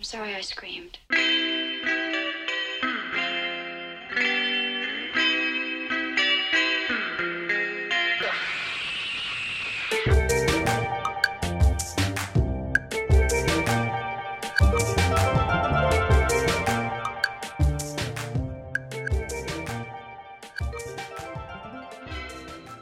[0.00, 0.96] I'm sorry I screamed.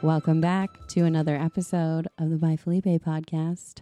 [0.01, 3.81] Welcome back to another episode of the Bye Felipe podcast.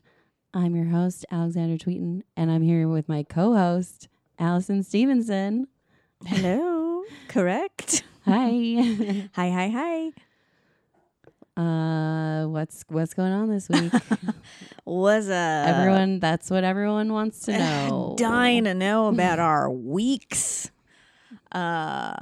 [0.54, 4.08] I'm your host, Alexandra Tweten, and I'm here with my co host,
[4.40, 5.68] Allison Stevenson.
[6.26, 7.04] Hello.
[7.28, 8.04] Correct.
[8.26, 9.30] Hi.
[9.36, 11.62] Hi, hi, hi.
[11.62, 13.94] uh, what's what's going on this week?
[14.86, 18.16] Was uh everyone, that's what everyone wants to know.
[18.18, 20.72] dying to know about our weeks.
[21.54, 22.14] Uh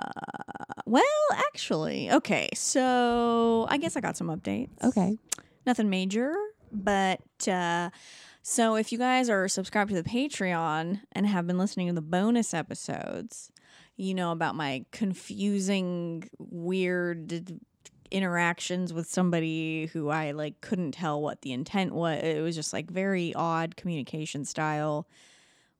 [0.85, 1.03] well,
[1.33, 2.49] actually, okay.
[2.53, 4.69] So, I guess I got some updates.
[4.83, 5.17] Okay.
[5.65, 6.35] Nothing major,
[6.83, 7.89] but uh
[8.47, 12.01] so if you guys are subscribed to the Patreon and have been listening to the
[12.01, 13.51] bonus episodes,
[13.97, 17.59] you know about my confusing weird
[18.11, 22.21] interactions with somebody who I like couldn't tell what the intent was.
[22.21, 25.07] It was just like very odd communication style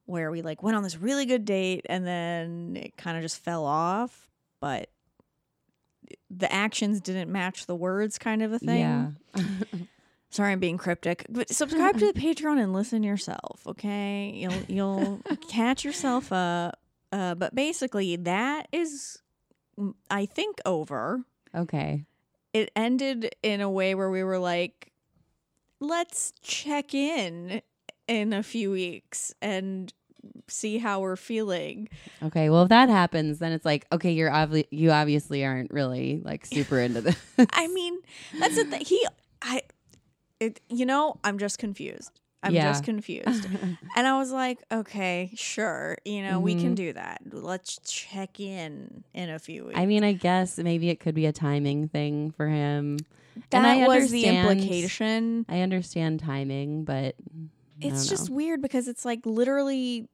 [0.05, 3.37] where we like went on this really good date and then it kind of just
[3.37, 4.27] fell off,
[4.59, 4.89] but
[6.29, 8.79] the actions didn't match the words kind of a thing.
[8.79, 9.11] Yeah.
[10.35, 13.61] Sorry, I'm being cryptic, but subscribe to the Patreon and listen yourself.
[13.65, 16.77] Okay, you'll you'll catch yourself up.
[17.13, 19.17] Uh, but basically, that is,
[19.79, 21.21] mm, I think, over.
[21.55, 22.03] okay.
[22.51, 24.91] It ended in a way where we were like,
[25.79, 27.61] let's check in
[28.09, 29.93] in a few weeks and
[30.49, 31.87] see how we're feeling.
[32.23, 32.49] Okay.
[32.49, 36.45] Well, if that happens, then it's like, okay, you're obviously you obviously aren't really like
[36.45, 37.15] super into this.
[37.51, 37.97] I mean,
[38.37, 38.81] that's the thing.
[38.81, 39.05] He,
[39.41, 39.61] I,
[40.45, 42.21] it, you know, I'm just confused.
[42.43, 42.69] I'm Yeah.
[42.71, 43.47] just confused.
[43.95, 45.97] and I was like, okay, sure.
[46.05, 46.75] You know, we can Mhm.
[46.75, 47.21] do that.
[47.31, 49.79] Let's check in in a few weeks.
[49.79, 52.97] I mean, I guess maybe it could be a timing thing for him.
[53.51, 55.45] And that I was the implication.
[55.49, 57.15] I understand timing, but
[57.81, 58.35] It's just know.
[58.35, 60.07] weird because it's like literally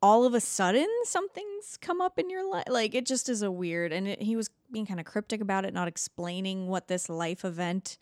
[0.00, 2.64] all of a sudden something's come up in your life.
[2.68, 3.92] Like it just is a weird.
[3.92, 7.44] And it, he was being kind of cryptic about it, not explaining what this life
[7.44, 7.98] event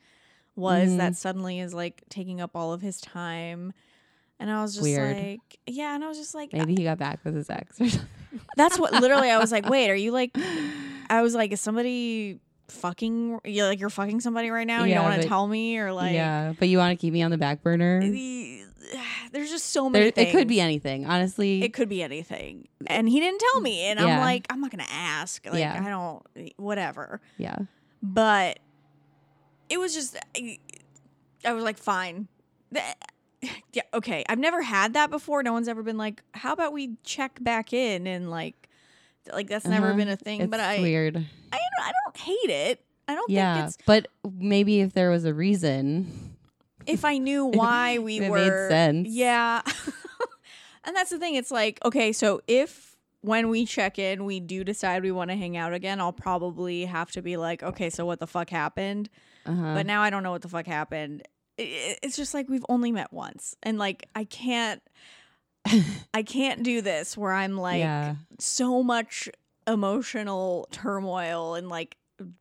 [0.57, 0.97] was Mhm.
[0.99, 3.73] that suddenly is like taking up all of his time.
[4.41, 5.17] And I was just Weird.
[5.17, 5.95] like, yeah.
[5.95, 8.09] And I was just like, maybe he got back with his ex or something.
[8.57, 10.31] that's what literally I was like, wait, are you like,
[11.09, 14.85] I was like, is somebody fucking, you like you're fucking somebody right now?
[14.85, 17.23] you don't want to tell me or like, yeah, but you want to keep me
[17.23, 18.01] on the back burner.
[18.03, 18.63] the-
[19.33, 20.29] there's just so many There, things.
[20.29, 21.63] it could be anything, honestly.
[21.63, 22.69] It could be anything.
[22.87, 23.83] And he didn't tell me.
[23.87, 25.45] And I'm like, I'm not going to ask.
[25.47, 25.83] Like, Yeah.
[25.85, 27.21] I don't, whatever.
[27.37, 27.57] yeah,
[28.03, 28.59] But
[29.69, 30.59] it was just, I,
[31.45, 32.29] I was like, fine.
[33.73, 34.25] Yeah, okay.
[34.29, 35.43] I've never had that before.
[35.43, 38.69] No one's ever been like, how about we check back in and like,
[39.33, 39.97] like that's never Uh-huh.
[39.97, 40.41] been a thing.
[40.41, 41.17] it's but I, weird.
[41.17, 41.21] I,
[41.59, 42.81] don't, I don't hate it.
[43.07, 46.35] I don't think Yeah, it's, but maybe if there was a reason,
[46.87, 49.09] if I knew why we It made were sense.
[49.11, 49.61] Yeah.
[50.85, 51.35] and that's the thing.
[51.35, 55.37] It's like, okay, so if when we check in, we do decide we want to
[55.37, 59.09] hang out again, I'll probably have to be like, okay, so what the fuck happened?
[59.47, 59.75] Uh-huh.
[59.75, 61.23] But now I don't know what the fuck happened.
[61.59, 63.57] It's just like we've only met once.
[63.63, 64.83] And like I can't
[66.15, 69.29] I can't do this where I'm like yeah, so much
[69.67, 71.97] emotional turmoil and like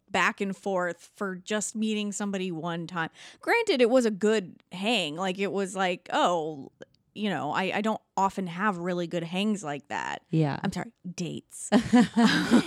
[0.09, 3.09] back and forth for just meeting somebody one time.
[3.41, 5.15] Granted, it was a good hang.
[5.15, 6.71] Like it was like, oh,
[7.15, 10.21] you know, I, I don't often have really good hangs like that.
[10.29, 11.69] yeah, I'm sorry, dates.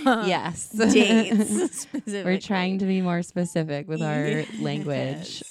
[0.05, 1.87] yes, dates.
[2.07, 5.43] We're trying to be more specific with our language.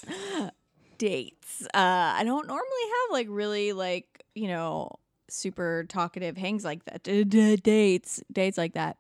[0.99, 1.63] Dates.
[1.73, 4.91] Uh, I don't normally have like really like, you know,
[5.29, 7.05] super talkative hangs like that.
[7.05, 8.97] Dates, dates like that.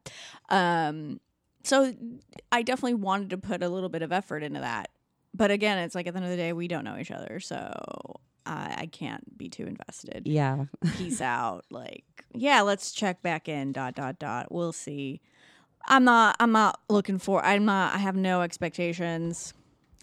[0.48, 1.20] Um,
[1.64, 1.92] so
[2.52, 4.90] I definitely wanted to put a little bit of effort into that.
[5.34, 7.40] But again, it's like at the end of the day, we don't know each other.
[7.40, 10.22] So I, I can't be too invested.
[10.26, 10.64] Yeah,
[10.96, 11.64] Peace out.
[11.70, 12.04] Like,
[12.34, 13.72] yeah, let's check back in.
[13.72, 14.50] Dot dot dot.
[14.50, 15.20] We'll see.
[15.86, 16.36] I'm not.
[16.40, 17.44] I'm not looking for.
[17.44, 17.94] I'm not.
[17.94, 19.54] I have no expectations.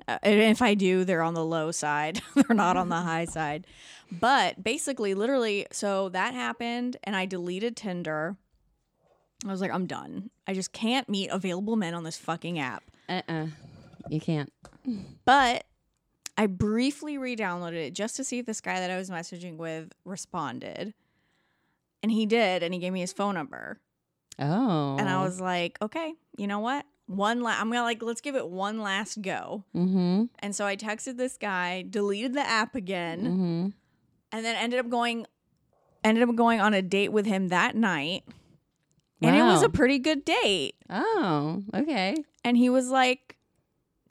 [0.08, 2.22] Uh, and if I do, they're on the low side.
[2.36, 3.66] they're not on the high side.
[4.12, 8.38] But basically, literally, so that happened, and I deleted Tinder.
[9.46, 10.30] I was like, I'm done.
[10.48, 12.84] I just can't meet available men on this fucking app.
[13.10, 13.48] uh-uh.
[14.10, 14.52] you can't.
[15.26, 15.66] But
[16.38, 19.92] I briefly re-downloaded it just to see if this guy that I was messaging with
[20.04, 20.94] responded.
[22.04, 23.80] And he did, and he gave me his phone number.
[24.38, 26.86] Oh, And I was like, okay, you know what?
[27.08, 29.64] One la- I'm gonna like let's give it one last go.
[29.76, 33.68] mm-hmm, And so I texted this guy, deleted the app again, mm-hmm.
[34.32, 35.26] and then ended up going
[36.04, 38.24] ended up going on a date with him that night.
[39.22, 40.76] And it was a pretty good date.
[40.90, 42.16] Oh, okay.
[42.44, 43.35] And he was like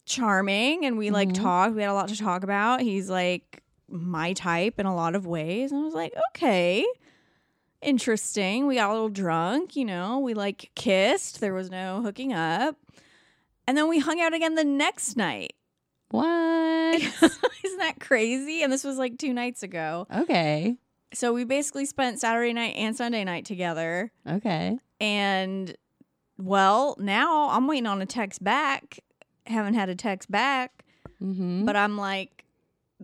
[0.07, 1.35] charming and we like Mhm.
[1.43, 1.75] talked.
[1.75, 2.81] We had a lot to talk about.
[2.81, 5.73] He's like my type in a lot of ways.
[5.73, 6.85] And I was like, okay.
[7.83, 8.67] Interesting.
[8.67, 10.19] We got a little drunk, you know.
[10.19, 11.41] We like kissed.
[11.41, 12.77] There was no hooking up.
[13.67, 15.55] And then we hung out again the next night.
[16.11, 16.25] What?
[17.65, 18.63] Isn't that crazy?
[18.63, 20.07] And this was like two nights ago.
[20.15, 20.77] okay.
[21.13, 24.11] So we basically spent Saturday night and Sunday night together.
[24.29, 24.77] Okay.
[25.01, 25.77] And
[26.39, 28.99] well, now I'm waiting on a text back.
[29.47, 30.85] Haven't had a text back,
[31.23, 31.65] Mm-hmm.
[31.65, 32.45] but I'm like,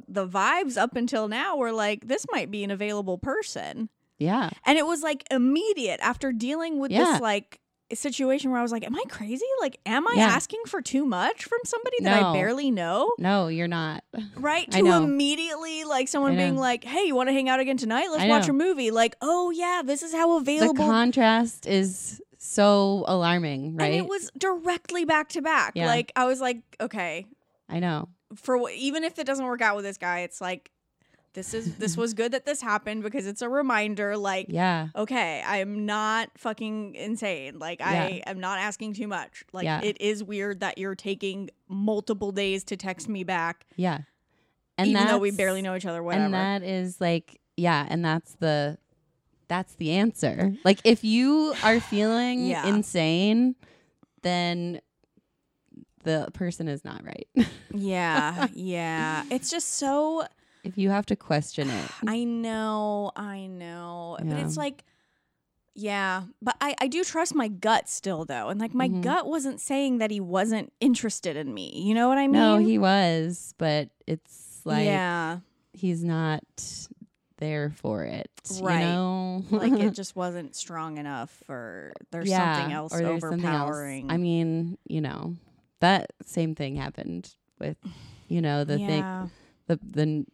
[0.08, 3.88] the vibes up until now were like, this might be an available person.
[4.18, 4.50] yeah.
[4.66, 7.04] And it was like immediate after dealing with Yeah.
[7.04, 7.58] this like
[7.92, 9.44] situation where I was like, am I crazy?
[9.60, 10.26] Like, am I Yeah.
[10.28, 12.28] asking for too much from somebody that No.
[12.30, 13.10] I barely know?
[13.18, 14.04] No, you're not.
[14.36, 14.70] Right?
[14.72, 18.08] To immediately like someone being like, hey, you want to hang out again tonight?
[18.10, 18.90] Let's watch a movie.
[18.90, 23.86] Like, oh yeah, this is how available The contrast is so alarming, right?
[23.86, 25.72] And it was directly back to back.
[25.76, 25.86] Yeah.
[25.86, 27.26] Like I was like, okay,
[27.68, 28.08] I know.
[28.34, 30.70] for wh- even if it doesn't work out with this guy, it's like
[31.34, 34.16] this is this was good that this happened because it's a reminder.
[34.16, 34.88] Like, Yeah.
[34.96, 37.58] okay, I am not fucking insane.
[37.60, 39.44] Like I am not asking too much.
[39.52, 39.80] Like Yeah.
[39.82, 43.98] it is weird that you're taking multiple days to text me back, Yeah.
[44.76, 46.02] And even though we barely know each other.
[46.02, 46.24] Whatever.
[46.24, 48.78] And that is like, yeah, and that's the
[49.50, 50.54] that's the answer.
[50.64, 52.66] Like if you are feeling Yeah.
[52.66, 53.56] insane,
[54.22, 54.80] then
[56.04, 57.26] the person is not right.
[57.74, 59.24] yeah, yeah.
[59.30, 60.24] It's just so.
[60.62, 61.90] if you have to question it.
[62.06, 64.16] I know, I know.
[64.22, 64.84] But it's like,
[65.74, 66.24] yeah.
[66.40, 68.48] But I, I do trust my gut still, though.
[68.50, 69.02] And like, my Mhm.
[69.02, 71.82] gut wasn't saying that he wasn't interested in me.
[71.84, 72.32] You know what I mean?
[72.32, 75.38] No, he was, but it's like yeah.
[75.72, 76.44] he's not
[77.40, 78.30] there for it.
[78.60, 78.80] Right.
[78.80, 79.44] You know?
[79.50, 83.54] like, it just wasn't strong enough, or there's something else or there's something else.
[83.54, 84.10] overpowering.
[84.10, 85.36] I mean, you know,
[85.80, 87.76] that same thing happened with,
[88.28, 89.30] you know, the thing,
[89.66, 90.26] the the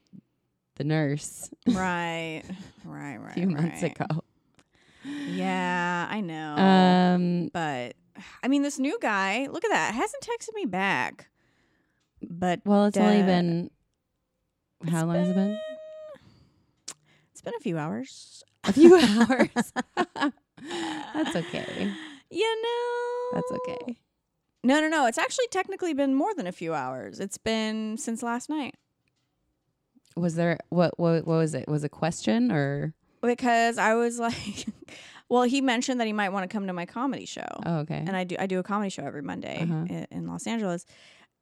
[0.77, 2.43] the nurse right.
[2.85, 3.31] Right, right.
[3.31, 3.99] a few months right.
[3.99, 4.23] ago.
[5.05, 6.57] Yeah, I know.
[6.57, 7.95] Um, but,
[8.43, 11.29] I mean, this new guy, look at that, hasn't texted me back.
[12.23, 13.71] But well, it's only uh, been
[14.91, 15.59] how long has it been?
[17.47, 18.45] Been a few hours.
[18.65, 19.73] A few hours.
[21.15, 21.91] That's okay.
[22.31, 23.31] You know.
[23.41, 23.97] That's okay.
[24.65, 25.07] No, no, no.
[25.07, 27.21] It's actually technically been more than a few hours.
[27.21, 28.75] It's been since last night
[30.17, 31.69] Was there what what what was it?
[31.69, 34.67] Was a question or because I was like,
[35.29, 38.03] well, he mentioned that he might want to come to my comedy show, oh okay
[38.07, 39.85] and I do I do a comedy show every Monday Uh-huh.
[39.89, 40.85] i- in Los Angeles,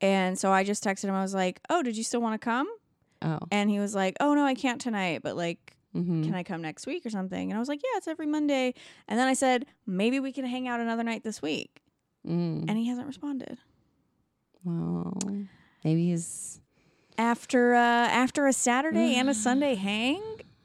[0.03, 1.15] and so I just texted him.
[1.15, 2.69] I was like, oh, did you still want to come?
[3.23, 5.74] oh And he was like, oh no, I can't tonight, but like.
[5.95, 6.23] Mm-hmm.
[6.25, 7.51] Can I come next week or something?
[7.51, 8.75] And I was like, yeah, it's every Monday.
[9.09, 11.83] And then I said, maybe we can hang out another night this week.
[12.27, 12.65] mm.
[12.69, 13.59] And he hasn't responded.
[14.65, 15.17] well
[15.85, 16.61] maybe he's
[17.19, 17.79] After uh,
[18.25, 20.23] after a Saturday and a Sunday hang,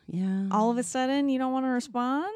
[0.07, 2.33] yeah all of a sudden you don't want to respond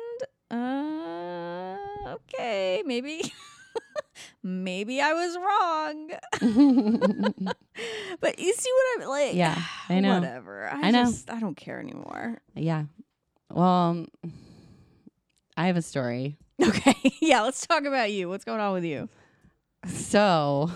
[0.51, 1.77] uh
[2.15, 3.21] okay maybe
[4.43, 6.09] maybe i was wrong.
[8.19, 9.59] But you see what i'm like Yeah,
[9.89, 10.15] I know.
[10.15, 10.67] whatever.
[10.69, 11.03] I, I know.
[11.05, 12.37] just i don't care anymore.
[12.55, 12.85] Yeah.
[13.51, 14.07] Well um,
[15.57, 16.37] I have a story.
[16.61, 16.95] Okay.
[17.21, 18.29] Yeah let's talk about you.
[18.29, 19.09] What's going on with you?
[19.87, 20.71] So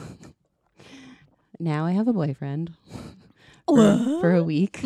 [1.59, 2.73] now I have a boyfriend.
[3.67, 4.79] For, for a week.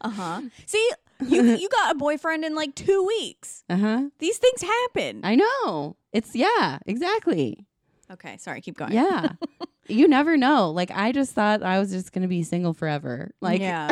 [0.00, 0.40] Uh-huh.
[0.66, 0.90] See
[1.28, 5.96] you you got a boyfriend in like two weeks uh-huh these things happen I know
[6.12, 7.66] it's yeah exactly
[8.10, 9.32] okay sorry keep going Yeah.
[9.88, 10.70] you never know.
[10.70, 13.32] Like I just thought I was just gonna be single forever.
[13.40, 13.90] Like yeah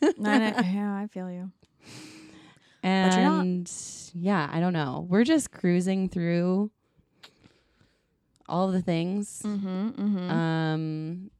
[0.18, 1.50] yeah i feel you
[2.82, 3.70] and
[4.14, 5.06] yeah, I don't know.
[5.08, 6.70] We're just cruising through
[8.48, 9.42] all the things.
[9.44, 10.30] mm-hmm, mm-hmm.
[10.30, 11.30] Um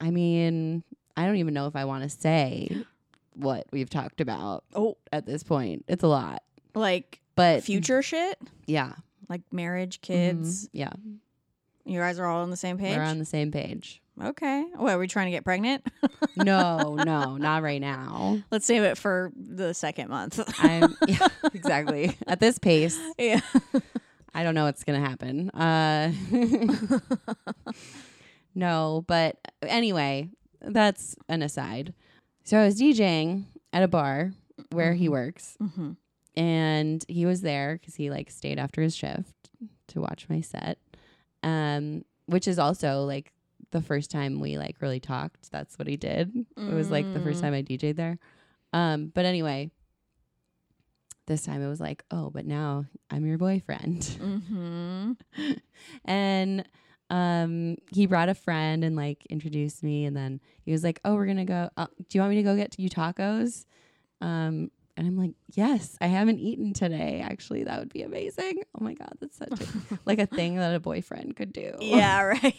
[0.00, 0.84] I mean,
[1.16, 2.84] I don't even know if I want to say
[3.36, 5.84] what we've talked about oh at this point.
[5.88, 6.42] It's a lot.
[6.74, 8.92] like But future shit yeah.
[9.28, 10.92] like marriage kids Yeah.
[11.84, 14.00] you guys are all on the same page We're on the same page.
[14.22, 15.86] okay what are we trying to get pregnant
[16.36, 18.40] No, no, not right now.
[18.50, 22.98] let's save it for the second month I'm yeah, exactly at this pace.
[23.18, 23.40] yeah
[24.34, 25.48] I don't know what's gonna happen.
[25.50, 26.12] Uh,
[28.54, 30.28] no, but anyway,
[30.60, 31.94] that's an aside.
[32.46, 34.32] So I was DJing at a bar
[34.70, 35.94] where he works, mm-hmm.
[36.40, 39.50] and he was there because he like stayed after his shift
[39.88, 40.78] to watch my set,
[41.42, 43.32] um, which is also like
[43.72, 45.50] the first time we like really talked.
[45.50, 46.46] That's what he did.
[46.56, 47.42] It was like the first Mm.
[47.42, 48.16] time I DJ'd there.
[48.72, 49.72] Um, but anyway,
[51.26, 54.02] this time it was like, oh, but now I'm your boyfriend.
[54.20, 55.12] Mm-hmm.
[56.04, 56.64] and
[57.10, 61.14] um he brought a friend and like introduced me and then he was like oh
[61.14, 63.64] we're gonna go uh, do you want me to go get you tacos
[64.20, 68.82] um and i'm like yes i haven't eaten today actually that would be amazing oh
[68.82, 72.54] my god that's such a, like a thing that a boyfriend could do Yeah, right.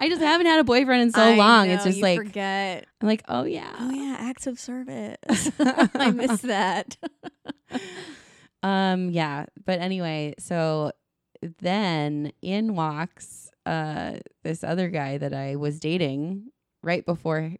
[0.00, 2.86] i just haven't had a boyfriend in so I long it's just like forget.
[3.00, 5.50] i'm like oh yeah Oh yeah, acts of service.
[5.94, 6.96] I miss that.
[8.62, 9.46] Um, yeah.
[9.64, 10.92] But anyway, so
[11.58, 16.50] then in walks uh this other guy that I was dating
[16.82, 17.52] right before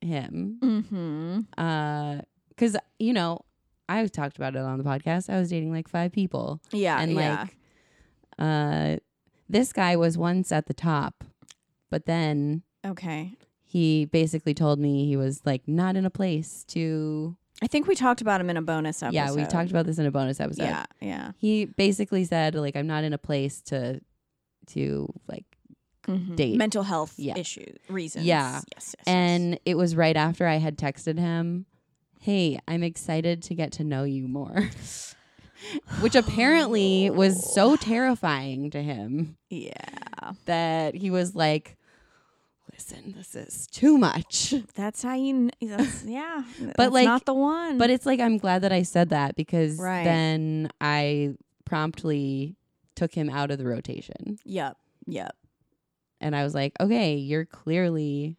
[0.00, 0.58] him.
[0.62, 1.40] Mm-hmm.
[1.58, 2.22] Uh
[2.56, 3.40] cuz you know,
[3.88, 5.28] I talked about it on the podcast.
[5.28, 7.40] I was dating like five people Yeah, and yeah.
[7.40, 7.56] like
[8.38, 8.96] uh
[9.48, 11.24] this guy was once at the top,
[11.90, 13.36] but then okay.
[13.64, 17.94] he basically told me he was like not in a place to I think we
[17.94, 19.14] talked about him in a bonus episode.
[19.14, 20.62] Yeah, we talked about this in a bonus episode.
[20.64, 21.32] Yeah, yeah.
[21.38, 24.00] he basically said like i'm not in a place to
[24.68, 25.44] to like
[26.08, 26.34] Mhm.
[26.34, 26.56] Date.
[26.56, 27.36] mental health Yeah.
[27.36, 28.24] issue reasons.
[28.24, 28.52] Yeah.
[28.54, 29.04] Yes, yes, yes.
[29.06, 31.66] and it was right after i had texted him
[32.20, 34.70] hey i'm excited to get to know you more
[36.00, 41.76] which apparently was so terrifying to him yeah, that he was like
[42.80, 45.50] listen this is too much that's how you.
[45.60, 47.76] That's, yeah, But, that's like- not the one.
[47.78, 50.04] but it's like i'm glad that i said that because Right.
[50.04, 51.34] then i
[51.64, 52.56] promptly
[52.96, 55.36] took him out of the rotation yep, yep.
[56.20, 58.36] and I was like, okay, you're clearly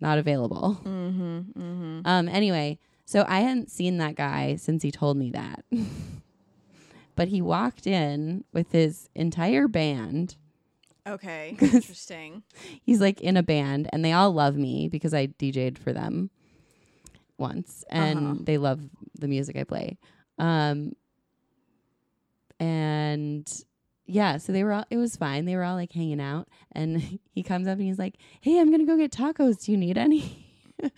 [0.00, 0.78] not available.
[0.84, 1.38] Mm-hmm.
[1.58, 2.00] Mm-hmm.
[2.04, 5.64] Um, anyway, so I hadn't seen that guy since he told me that.
[7.16, 10.36] but he walked in with his entire band.
[11.06, 12.42] Okay, interesting.
[12.82, 16.30] He's like in a band and they all love me because I DJ'd for them
[17.38, 18.34] once and Uh-huh.
[18.44, 18.80] they love
[19.18, 19.98] the music I play.
[20.38, 20.92] Um
[22.60, 23.50] and
[24.06, 25.44] yeah, so they were all it was fine.
[25.44, 27.00] They were all like hanging out and
[27.34, 29.64] he comes up and he's like, "Hey, I'm going to go get tacos.
[29.64, 30.46] Do you need any?"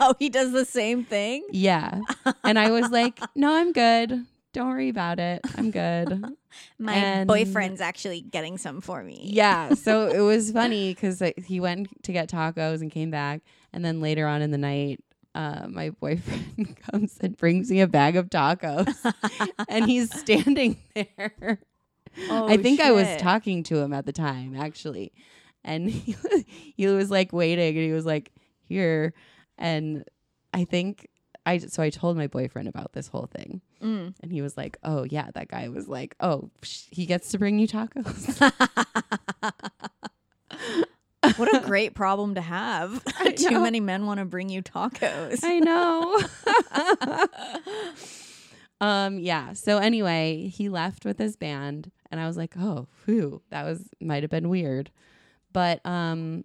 [0.00, 1.44] oh, he does the same thing.
[1.50, 2.00] yeah.
[2.44, 4.24] And I was like, "No, I'm good.
[4.56, 5.40] Don't worry about it.
[5.56, 6.24] I'm good."
[6.78, 9.28] My And- boyfriend's actually getting some for me.
[9.30, 9.74] yeah.
[9.74, 14.00] So it was funny because he went to get tacos and came back, and then
[14.00, 15.00] later on in the night,
[15.34, 18.88] uh, my boyfriend comes and brings me a bag of tacos,
[19.68, 21.60] and he's standing there.
[22.30, 25.12] Oh, I think I was talking to him at the time, actually,
[25.62, 26.16] and he,
[26.74, 28.32] he was like waiting, and he was like
[28.62, 29.12] here,
[29.58, 30.04] and
[30.54, 31.06] I think.
[31.46, 34.14] I, so I told my boyfriend about this whole thing, Mm.
[34.20, 37.38] and he was like, "Oh yeah, that guy was like, oh, psh, he gets to
[37.38, 38.40] bring you tacos."
[41.36, 43.02] what a great problem to have.
[43.36, 45.40] Too many men want to bring you tacos.
[45.42, 46.18] I know.
[48.80, 49.52] um yeah.
[49.52, 53.88] So anyway, he left with his band and I was like, "Oh, phew, that was
[54.00, 54.90] might have been weird."
[55.52, 56.44] But um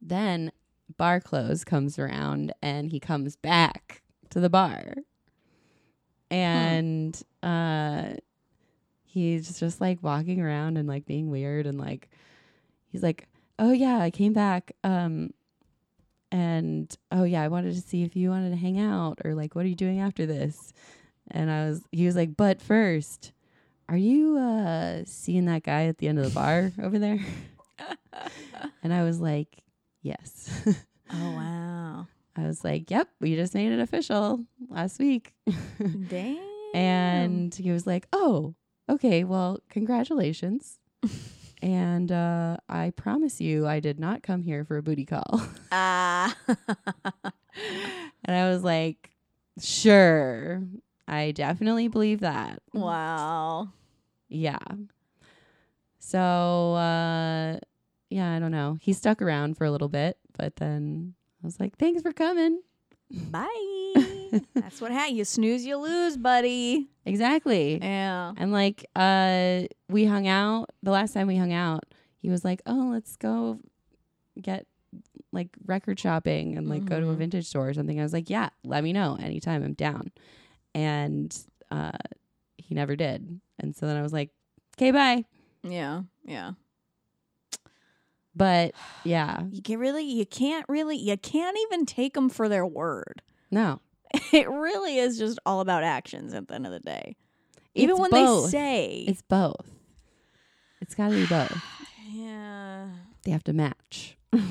[0.00, 0.52] then
[0.96, 4.94] bar close comes around and he comes back to the bar.
[6.30, 8.14] And uh
[9.04, 12.08] he's just like walking around and like being weird and like
[12.88, 13.28] he's like,
[13.58, 15.30] "Oh yeah, I came back um
[16.32, 19.54] and oh yeah, I wanted to see if you wanted to hang out or like
[19.54, 20.72] what are you doing after this?"
[21.30, 23.32] And I was he was like, "But first,
[23.88, 27.20] are you uh seeing that guy at the end of the bar over there?"
[28.82, 29.62] and I was like,
[30.06, 30.48] "Yes."
[31.12, 32.06] oh wow.
[32.36, 35.34] I was like, "Yep, we just made it official last week."
[36.08, 36.38] Dang.
[36.74, 38.54] and he was like, "Oh,
[38.88, 39.24] okay.
[39.24, 40.78] Well, congratulations."
[41.62, 45.42] and uh I promise you I did not come here for a booty call.
[45.72, 46.36] ah.
[48.24, 49.10] and I was like,
[49.60, 50.62] "Sure.
[51.08, 53.68] I definitely believe that." wow.
[54.28, 54.58] Yeah.
[55.98, 57.58] So, uh
[58.10, 58.78] yeah, I don't know.
[58.80, 62.60] He stuck around for a little bit, but then I was like, "Thanks for coming."
[63.10, 64.40] Bye.
[64.56, 66.88] That's what ha- you snooze, you lose, buddy.
[67.04, 67.78] Exactly.
[67.80, 68.32] Yeah.
[68.36, 71.84] And like uh we hung out the last time we hung out,
[72.18, 73.60] he was like, "Oh, let's go
[74.40, 74.66] get
[75.32, 77.18] like record shopping and like go to a Mhm.
[77.18, 80.10] vintage store or something." I was like, "Yeah, let me know anytime I'm down."
[80.74, 81.36] And
[81.70, 81.92] uh
[82.58, 83.40] he never did.
[83.60, 84.30] And so then I was like,
[84.76, 85.24] "Okay, bye."
[85.62, 86.02] Yeah.
[86.24, 86.52] Yeah.
[88.36, 92.66] But yeah, You can really, you can't really, you can't even take them for their
[92.66, 93.22] word.
[93.50, 93.80] no.
[94.32, 97.16] It really is just all about actions at the end of the day.
[97.74, 98.44] Even It's when both.
[98.44, 99.66] they say, It's both.
[100.80, 101.56] It's got to be both.
[102.12, 102.88] yeah,
[103.24, 104.16] They have to match.
[104.32, 104.46] They,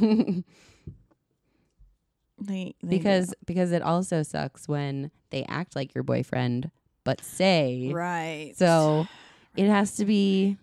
[2.37, 2.87] they do.
[2.87, 6.69] because because it also sucks when they act like your boyfriend
[7.05, 8.53] but say right.
[8.57, 9.07] so
[9.55, 10.57] it has to be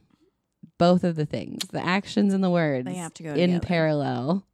[0.83, 3.67] both of the things the actions and the words they have to go in together.
[3.67, 4.45] parallel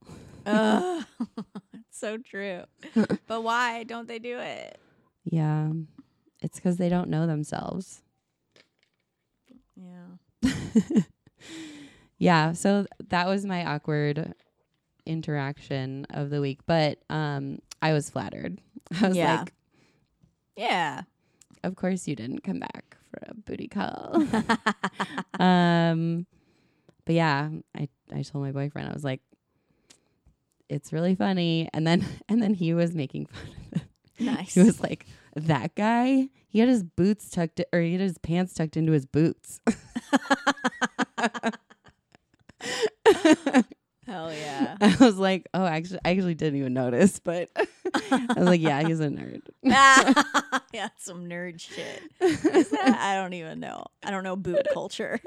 [0.47, 1.05] Ugh.
[1.75, 2.63] it's so true.
[3.27, 4.79] but why don't they do it?
[5.25, 5.71] yeah
[6.41, 8.03] it's because they don't know themselves
[9.77, 10.51] Yeah.
[12.19, 14.35] yeah so that was my awkward
[15.07, 18.61] interaction of the week but um i was flattered
[19.01, 19.39] i was Yeah.
[19.41, 19.53] like
[20.57, 21.03] Yeah.
[21.65, 24.25] of course you didn't come back for a booty call.
[25.41, 26.27] Um
[27.05, 29.23] but yeah i i told my boyfriend i was like
[30.69, 31.67] it's really funny.
[31.73, 33.89] And then and then he was making fun of it
[34.21, 34.55] nice.
[34.55, 38.53] he was like that guy he had his boots tucked or he had his pants
[38.53, 39.61] tucked into his boots
[44.09, 44.77] Hell yeah.
[44.81, 47.51] i was like oh actually i actually didn't even notice but
[48.11, 49.43] i was like yeah he's a nerd
[50.73, 52.03] yeah, some nerd shit.
[52.21, 53.85] I don't even know.
[54.03, 55.21] I don't know boot culture.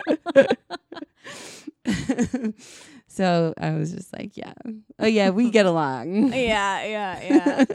[3.07, 4.53] so i was just like yeah
[5.00, 7.65] oh yeah we get along yeah, yeah, yeah.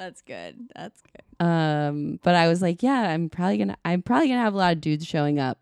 [0.00, 0.70] That's good.
[0.74, 1.46] That's good.
[1.46, 4.72] Um, but I was like, yeah, I'm probably gonna, I'm probably gonna have a lot
[4.72, 5.58] of dudes showing up.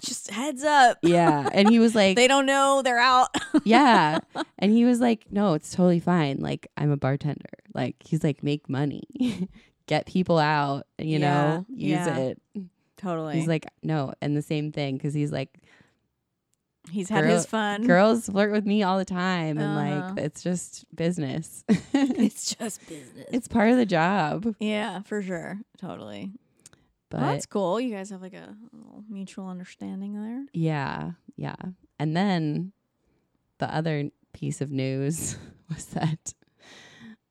[0.00, 0.98] Just heads up.
[1.02, 3.28] Yeah, and he was like, They don't know they're out.
[3.64, 4.18] yeah,
[4.58, 6.38] and he was like, no, it's totally fine.
[6.38, 7.50] Like I'm a bartender.
[7.74, 9.02] Like he's like, make money,
[9.86, 12.16] get people out, you know, use yeah.
[12.16, 12.42] it.
[12.96, 13.36] totally.
[13.38, 15.50] He's like, no, and the same thing because he's like,
[16.90, 17.86] He's had girl- his fun.
[17.86, 20.08] girls flirt with me all the time, and Uh-huh.
[20.14, 21.64] like it's just business.
[21.94, 23.26] It's just business.
[23.32, 24.54] it's part of the job.
[24.58, 25.58] yeah, for sure.
[25.78, 26.32] Totally.
[27.12, 27.78] But Well, that's cool.
[27.78, 28.56] You guys have like a
[29.10, 30.46] mutual understanding there.
[30.54, 31.56] Yeah, yeah.
[31.98, 32.72] And then
[33.58, 35.36] the other piece of news
[35.68, 36.32] was that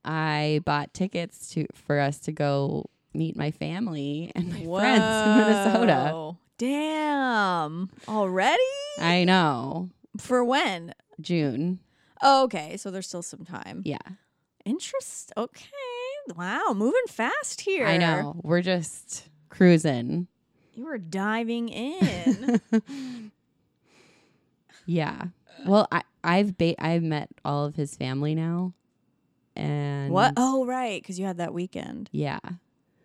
[0.05, 5.37] I bought tickets to for us to go meet my family and my friends in
[5.37, 6.11] Minnesota.
[6.13, 6.37] Whoa.
[6.59, 7.89] Damn.
[8.07, 8.61] Already?
[8.99, 9.89] I know.
[10.19, 10.93] For when?
[11.19, 11.79] June.
[12.21, 12.77] Oh, okay.
[12.77, 13.81] So there's still some time.
[13.83, 13.97] Yeah.
[14.63, 15.33] Interest.
[15.35, 15.65] Okay.
[16.35, 16.73] Wow.
[16.75, 17.87] Moving fast here.
[17.87, 18.39] I know.
[18.43, 20.27] We're just cruising.
[20.73, 22.61] You were diving in.
[24.85, 25.25] yeah.
[25.65, 28.73] Well, I I've ba- I've met all of his family now.
[29.55, 30.33] And what?
[30.37, 31.01] Oh, right.
[31.01, 32.09] Because you had that weekend.
[32.11, 32.39] Yeah.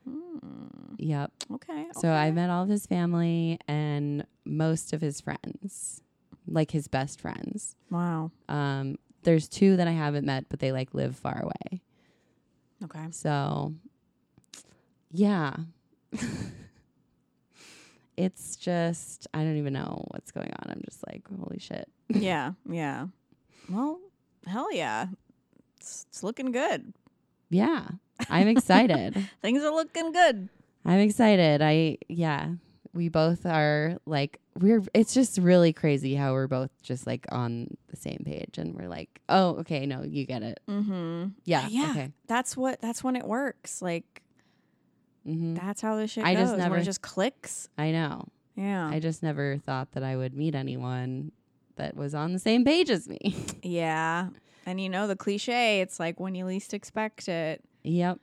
[0.09, 0.95] Hmm.
[0.97, 1.33] Yep.
[1.55, 1.87] Okay.
[2.01, 6.01] So I met all of his family and most of his friends,
[6.47, 7.75] like his best friends.
[7.91, 8.31] Wow.
[8.49, 11.83] Um, there's two that I haven't met, but they like live far away.
[12.85, 13.07] Okay.
[13.11, 13.75] So,
[15.11, 15.57] yeah,
[18.17, 20.71] it's just I don't even know what's going on.
[20.71, 21.89] I'm just like, holy shit.
[22.09, 22.53] yeah.
[22.69, 23.07] Yeah.
[23.71, 24.01] Well,
[24.47, 25.07] hell yeah.
[25.79, 26.93] It's, it's looking good.
[27.51, 27.87] Yeah,
[28.29, 29.15] I'm excited.
[29.43, 30.49] Things are looking good.
[30.85, 31.63] I'm excited.
[31.63, 32.51] I yeah,
[32.93, 37.77] we both are like we're it's just really crazy how we're both just like on
[37.89, 41.29] the same page and we're like, "Oh, okay, no, you get it." Mm-hmm.
[41.45, 41.69] Yeah.
[41.69, 41.91] Yeah.
[41.91, 42.13] Okay.
[42.27, 42.81] That's what.
[42.81, 43.83] That's when it works.
[43.83, 44.23] Like
[45.27, 45.57] Mhm.
[45.61, 46.49] that's how this shit I goes.
[46.49, 47.69] just never- it just clicks.
[47.77, 48.27] I know.
[48.55, 48.89] Yeah.
[48.89, 51.33] I just never thought that I would meet anyone
[51.77, 53.35] that was on the same page as me.
[53.63, 54.29] yeah.
[54.65, 55.81] And you know the cliche.
[55.81, 57.63] It's like when you least expect it.
[57.83, 58.19] yep.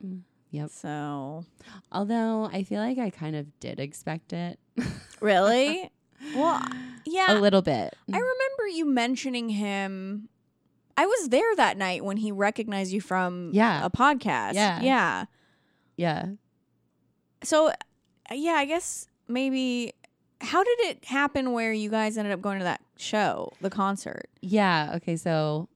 [0.52, 0.70] Yep.
[0.70, 1.46] So
[1.92, 4.60] Although I feel like I kind of did expect it
[5.20, 5.89] really,
[6.36, 6.63] well,
[7.06, 7.38] yeah.
[7.38, 7.96] a little bit.
[8.12, 10.30] I remember you mentioning him.
[10.96, 13.84] I was there that night when he recognized you from Yeah.
[13.84, 14.54] a podcast.
[14.54, 14.80] Yeah.
[14.82, 15.26] Yeah.
[15.98, 16.26] Yeah.
[17.43, 17.73] So, uh,
[18.34, 19.93] yeah, I guess maybe.
[20.41, 24.29] How did it happen where you guys ended up going to that show, the concert?
[24.41, 24.91] Yeah.
[24.95, 25.15] Okay.
[25.15, 25.69] So,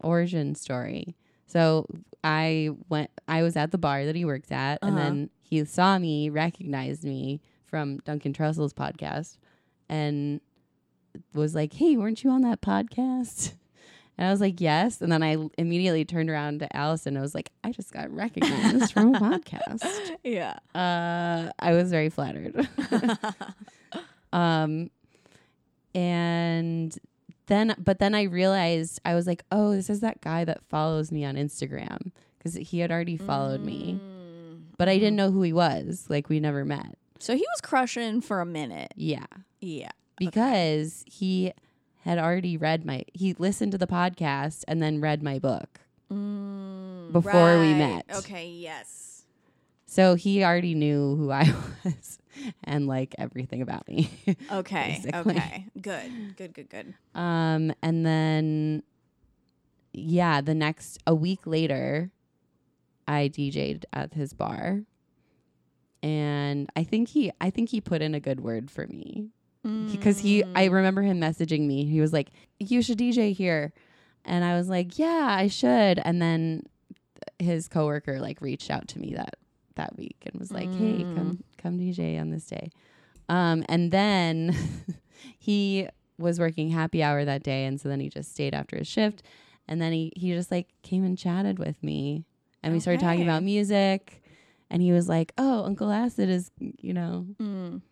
[0.00, 1.16] origin story.
[1.46, 1.86] So
[2.22, 3.10] I went.
[3.28, 5.04] I was at the bar that he worked at, and Uh-huh.
[5.04, 9.38] then he saw me, recognized me from Duncan Trussell's podcast,
[9.88, 10.40] and
[11.32, 13.54] was like, "Hey, weren't you on that podcast?"
[14.18, 17.10] And I was like, "Yes." And then I immediately turned around to Allison.
[17.14, 19.84] and I was like, "I just got recognized from a podcast."
[20.24, 20.58] Yeah.
[20.74, 22.68] Uh, I was very flattered.
[24.32, 24.90] Um,
[25.94, 26.96] and
[27.46, 31.10] then, but then I realized I was like, oh, this is that guy that follows
[31.10, 34.62] me on Instagram because he had already followed me, Mm.
[34.76, 36.06] but I didn't know who he was.
[36.08, 36.96] Like we never met.
[37.18, 38.92] So he was crushing for a minute.
[38.96, 39.24] Yeah,
[39.60, 39.92] Yeah.
[40.18, 41.52] because he
[42.06, 43.04] had already read my.
[43.12, 45.80] He listened to the podcast and then read my book.
[46.10, 48.06] Mm, Before we met.
[48.14, 49.24] Okay, yes.
[49.86, 51.52] So he already knew who I
[51.84, 52.18] was
[52.62, 54.08] and like everything about me.
[54.52, 55.34] Okay, Basically.
[55.36, 55.66] okay.
[55.80, 56.94] Good, good, good, good.
[57.14, 58.82] Um, and then,
[59.92, 62.10] yeah, the next a week later,
[63.08, 64.82] I DJ'd at his bar,
[66.02, 69.30] and I think he I think he put in a good word for me
[69.86, 70.72] because he I Mm.
[70.72, 71.84] remember him messaging me.
[71.84, 73.72] He was like, "You should DJ here,"
[74.24, 76.62] and I was like, "Yeah, I should." And then
[77.38, 79.34] his coworker like reached out to me that
[79.74, 81.14] that week and was like, "Hey, Mm.
[81.14, 82.70] come come DJ on this day."
[83.28, 84.54] Um, and then
[85.38, 88.86] he was working happy hour that day, and so then he just stayed after his
[88.88, 89.22] shift,
[89.68, 92.24] and then he he just like came and chatted with me,
[92.62, 93.28] and we started talking Okay.
[93.28, 94.22] about music,
[94.70, 96.50] and he was like, "Oh, Uncle Acid is
[96.80, 97.82] you know." Mm.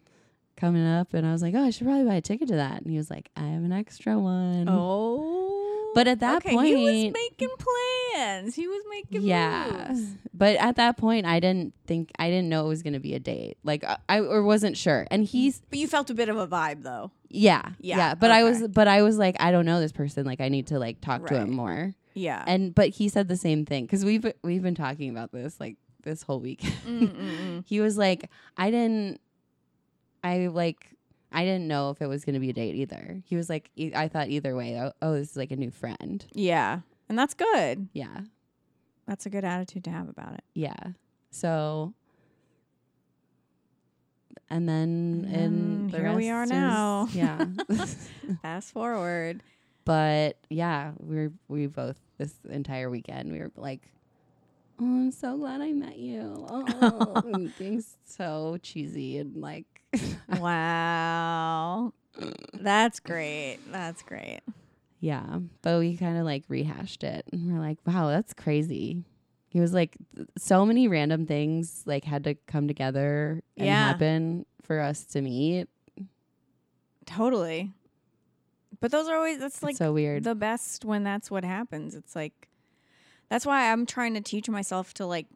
[0.65, 2.81] Coming up and I was like, "Oh, I should probably buy a ticket to that."
[2.83, 5.93] And he was like, "I have an extra one." Oh.
[5.95, 8.55] But at that okay, he was making plans.
[8.55, 9.25] He was making plans.
[9.25, 9.87] yeah.
[9.89, 10.15] moves.
[10.33, 13.15] But at that point, I didn't think I didn't know it was going to be
[13.15, 13.59] a date.
[13.63, 15.07] Like I, I or wasn't sure.
[15.11, 17.13] And he's But you felt a bit of a vibe though.
[17.29, 17.63] yeah.
[17.79, 20.25] Yeah, Yeah, but I was but I was like, I don't know this person.
[20.25, 21.95] Like I need to like talk to him more.
[22.15, 22.43] Yeah.
[22.47, 25.77] And but he said the same thing cuz we've we've been talking about this like
[26.03, 26.61] this whole week.
[26.61, 27.65] Mm, mm, mm.
[27.67, 29.21] he was like, I didn't
[30.25, 30.89] I like
[31.33, 33.21] I didn't know if it was going to be a date either.
[33.27, 34.79] He was like, e- I thought either way.
[34.81, 36.25] Oh, oh, this is like a new friend.
[36.33, 36.81] yeah.
[37.09, 37.89] And that's good.
[37.93, 38.21] Yeah.
[39.07, 40.45] That's a good attitude to have about it.
[40.55, 40.75] Yeah.
[41.31, 41.93] So,
[44.51, 47.07] and then And the here we are now.
[47.09, 47.45] is- yeah.
[48.43, 49.43] Fast forward.
[49.85, 53.83] but yeah, we are we both this entire weekend we were like,
[54.81, 56.47] oh, I'm so glad I met you.
[56.51, 59.74] Oh, being so cheesy and like,
[60.41, 61.93] wow.
[62.55, 63.59] That's great.
[63.71, 64.41] That's great.
[65.01, 65.39] yeah.
[65.63, 69.05] But we kind of like rehashed it, and we're like, wow, that's crazy.
[69.49, 73.89] He was like, th- so many random things like had to come together and Yeah.
[73.89, 75.69] happen for us to meet.
[77.07, 77.71] Totally.
[78.81, 80.25] But those are always that's It's like so weird.
[80.25, 81.95] the best when that's what happens.
[81.95, 82.49] It's like
[83.29, 85.27] that's why I'm trying to teach myself to like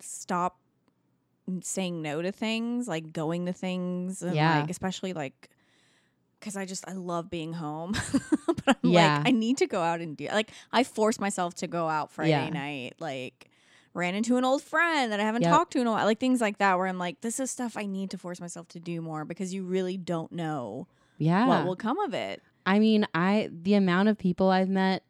[0.00, 0.58] stop
[1.62, 4.60] saying no to things, like going to things, and Yeah.
[4.60, 5.48] like especially like
[6.40, 7.92] because I just I love being home,
[8.46, 9.18] but I'm Yeah.
[9.18, 12.10] like I need to go out and do like I force myself to go out
[12.12, 12.50] Friday Yeah.
[12.50, 13.50] night, like
[13.94, 15.50] ran into an old friend that I haven't Yep.
[15.50, 17.76] talked to in a while, like things like that, where I'm like, this is stuff
[17.76, 20.86] I need to force myself to do more because you really don't know
[21.18, 21.46] yeah.
[21.46, 22.40] what will come of it.
[22.66, 25.02] I mean, I the amount of people I've met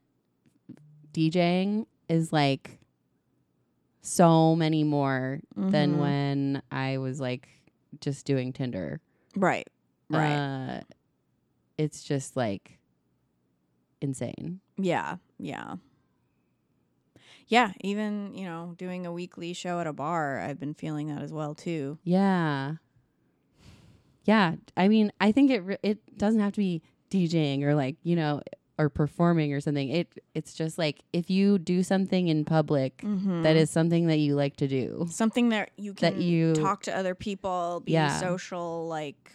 [1.12, 2.77] DJing is like
[4.08, 5.98] so many more than Mhm.
[5.98, 7.48] when I was like
[8.00, 9.00] just doing Tinder.
[9.36, 9.68] Right.
[10.10, 10.36] Right.
[10.36, 10.80] Uh,
[11.76, 12.78] it's just like
[14.00, 14.60] insane.
[14.76, 15.76] Yeah, yeah.
[17.46, 21.22] Yeah, even, you know, doing a weekly show at a bar, I've been feeling that
[21.22, 21.98] as well too.
[22.04, 22.74] Yeah.
[24.24, 27.96] Yeah, I mean, I think it re- it doesn't have to be DJing or like,
[28.02, 28.42] you know,
[28.78, 29.88] or performing or something.
[29.90, 33.42] It it's just like if you do something in public Mm-hmm.
[33.42, 35.06] that is something that you like to do.
[35.10, 38.18] something that you can That you- talk to other people, be Yeah.
[38.20, 39.32] social, like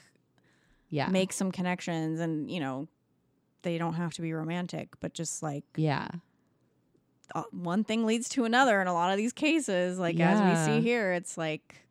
[0.90, 1.08] Yeah.
[1.10, 2.88] make some connections and, you know,
[3.64, 6.08] they don't have to be romantic, but just like yeah.
[7.36, 10.74] uh, one thing leads to another in a lot of these cases, like as we
[10.74, 11.86] see here, it's like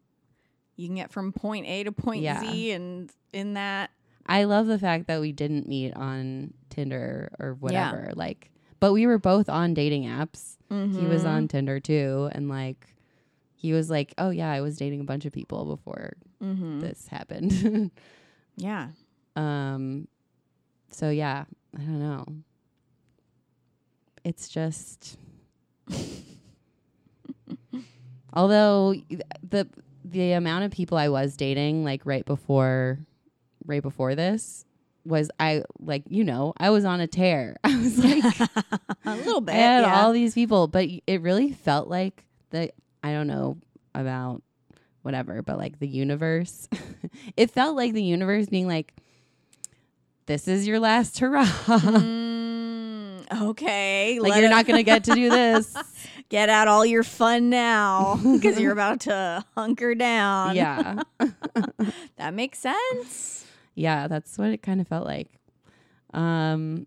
[0.77, 2.41] you can get from point A to point Yeah.
[2.41, 3.91] Z and in that
[4.33, 7.91] I love the fact that we didn't meet on Tinder or Yeah.
[7.93, 8.13] whatever.
[8.15, 10.57] Like, but we were both on dating apps.
[10.71, 11.29] He was Mhm.
[11.29, 12.95] on Tinder too, and like,
[13.55, 16.81] he was like, "Oh yeah, I was dating a bunch of people before Mhm.
[16.81, 17.91] this happened."
[18.57, 18.89] Yeah.
[19.37, 20.09] um,
[20.91, 21.45] so yeah,
[21.77, 22.25] I don't know.
[24.25, 25.17] It's just,
[28.33, 28.95] although
[29.49, 29.69] the
[30.05, 32.99] the amount of people I was dating like right before
[33.67, 34.65] right before this
[35.05, 37.57] was I like you know I was on a tear.
[37.65, 38.25] I was like
[39.05, 39.55] a little bit.
[39.55, 40.03] I had yeah.
[40.03, 42.71] all these people, but it really felt like the
[43.03, 43.59] I don't know
[43.95, 44.43] about
[45.03, 46.69] whatever, but like the universe.
[47.37, 48.95] it felt like the universe being like,
[50.27, 51.45] "This is your last hurrah.
[51.45, 54.21] Mm, okay.
[54.21, 55.77] like you're not gonna get to do this."
[56.29, 60.57] get out all your fun now because you're about to hunker down.
[60.57, 61.03] yeah,
[62.17, 63.42] That makes sense.
[63.75, 65.29] Yeah, that's what it kind of felt like.
[66.15, 66.87] Um,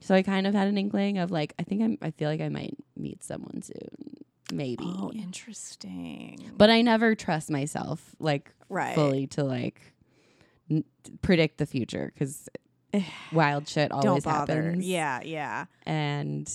[0.00, 1.98] so I kind of had an inkling of like, I think I'm.
[2.02, 4.16] I feel like I might meet someone soon,
[4.52, 4.84] maybe.
[4.84, 6.50] Oh, interesting.
[6.56, 8.94] but I never trust myself like right.
[8.94, 9.80] fully to like
[10.70, 10.84] n-
[11.22, 12.48] predict the future because
[13.32, 14.62] wild shit always Don't bother.
[14.62, 14.86] happens.
[14.86, 15.64] Yeah, yeah.
[15.84, 16.50] and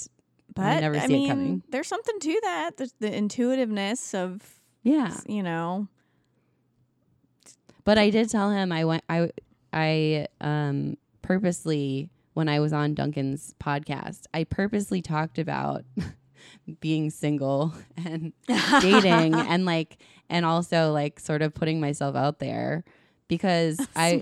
[0.53, 1.63] But never I see it mean, coming.
[1.69, 2.77] there's something to that.
[2.77, 5.17] There's the intuitiveness of, yeah.
[5.27, 5.87] you know.
[7.83, 9.03] But I did tell him I went.
[9.09, 9.31] I
[9.73, 14.23] I um purposely when I was on Duncan's podcast.
[14.33, 15.83] I purposely talked about
[16.79, 18.33] being single and
[18.81, 19.97] dating and like
[20.29, 22.83] and also like sort of putting myself out there
[23.27, 24.21] because I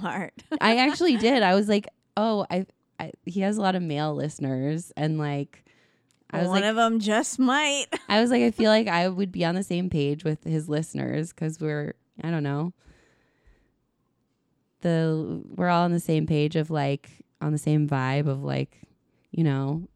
[0.62, 1.44] I actually did.
[1.44, 2.66] I was like, "Oh, I,
[3.00, 5.64] I he has a lot of male listeners and like
[6.32, 7.88] I was One like of them just might.
[8.08, 10.70] I was like I feel like I would be on the same page with his
[10.70, 12.74] listeners cuz we're I don't know.
[14.82, 17.10] The we're all on the same page of like
[17.42, 18.82] on the same vibe of like,
[19.32, 19.88] you know,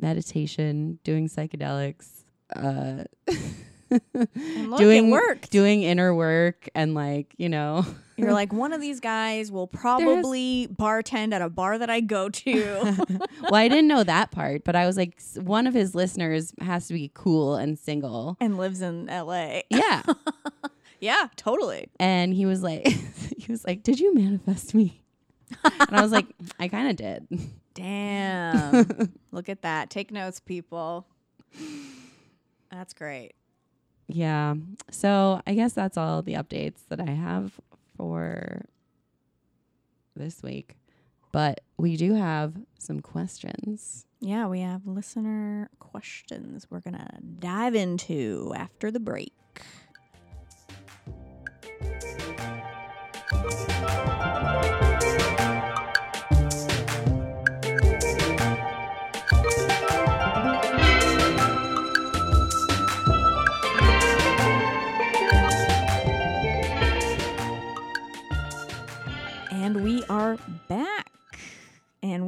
[0.00, 2.24] meditation, doing psychedelics,
[2.54, 3.04] uh
[4.14, 7.84] look, doing work doing inner work and like, you know,
[8.16, 12.28] You're like one of these guys will probably bartend at a bar that I go
[12.28, 12.96] to.
[13.42, 16.86] well, I didn't know that part, but I was like, one of his listeners has
[16.88, 18.36] to be cool and single.
[18.40, 19.62] and lives in LA.
[19.68, 20.02] Yeah.
[21.00, 21.88] Yeah, totally.
[22.00, 22.86] and he was like,
[23.38, 25.02] he was like, did you manifest me?
[25.62, 26.26] and I was like,
[26.58, 27.26] I kind of did.
[27.74, 29.12] Damn.
[29.32, 29.90] Look at that.
[29.90, 31.06] Take notes, people.
[32.70, 33.32] That's great.
[34.08, 34.54] Yeah.
[34.90, 37.52] So I guess that's all the updates that I have
[37.96, 38.64] for
[40.16, 40.76] this week.
[41.32, 44.06] But we do have some questions.
[44.20, 47.08] Yeah, we have listener questions we're going to
[47.40, 49.32] dive into after the break.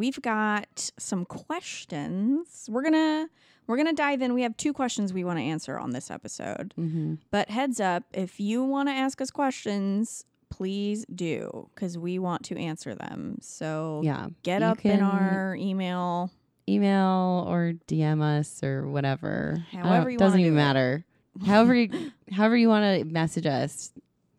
[0.07, 2.69] We've got some questions.
[2.71, 3.29] We're going to
[3.67, 4.33] we're going to dive in.
[4.35, 6.73] We have two questions we want to answer on this episode.
[6.79, 7.15] Mm-hmm.
[7.33, 12.45] But heads up, if you want to ask us questions, please do cuz we want
[12.47, 13.39] to answer them.
[13.41, 14.29] So Yeah.
[14.43, 16.31] get up in our email.
[16.69, 19.65] email or DM us or whatever.
[19.73, 21.05] However you doesn't even do matter.
[21.45, 21.91] however, you,
[22.33, 23.93] however you want to message us,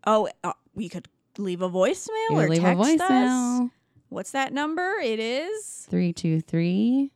[0.06, 3.70] Oh, uh, we could leave a voicemail or leave a text us.
[4.10, 4.96] What's that number?
[5.04, 7.12] It is Three two three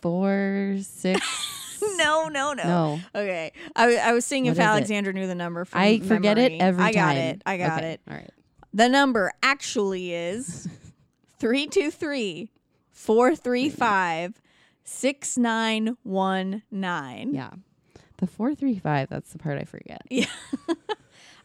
[0.00, 1.20] four six.
[1.96, 2.64] No, no, no.
[2.64, 3.52] no, Okay.
[3.76, 4.68] I, I was seeing What if is it?
[4.68, 6.60] Alexandra knew the number from I forget it memory.
[6.60, 7.16] every I got time.
[7.18, 7.42] it.
[7.46, 8.00] I got Okay, it.
[8.08, 8.30] All right.
[8.72, 10.68] The number actually is
[11.38, 12.50] 323
[12.90, 14.40] 435
[14.84, 17.34] 6919.
[17.34, 17.50] Yeah,
[18.18, 19.08] the four three five.
[19.08, 20.02] That's the part I forget.
[20.10, 20.26] Yeah.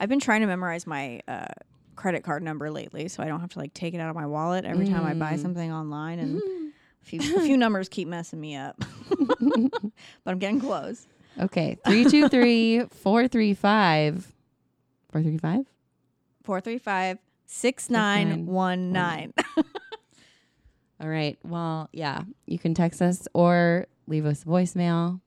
[0.02, 1.47] I've been trying to memorize my uh,
[1.97, 4.25] credit card number lately so I don't have to like take it out of my
[4.25, 5.41] wallet every time I buy Mm.
[5.41, 6.41] something online and
[7.02, 8.82] a few, a few numbers keep messing me up.
[10.24, 11.06] but I'm getting close.
[11.39, 14.32] Okay, three two three four three five
[15.12, 15.65] four three five.
[16.44, 19.34] 435 6919.
[21.02, 21.38] All right.
[21.44, 25.22] Well, yeah, you can text us or leave us a voicemail.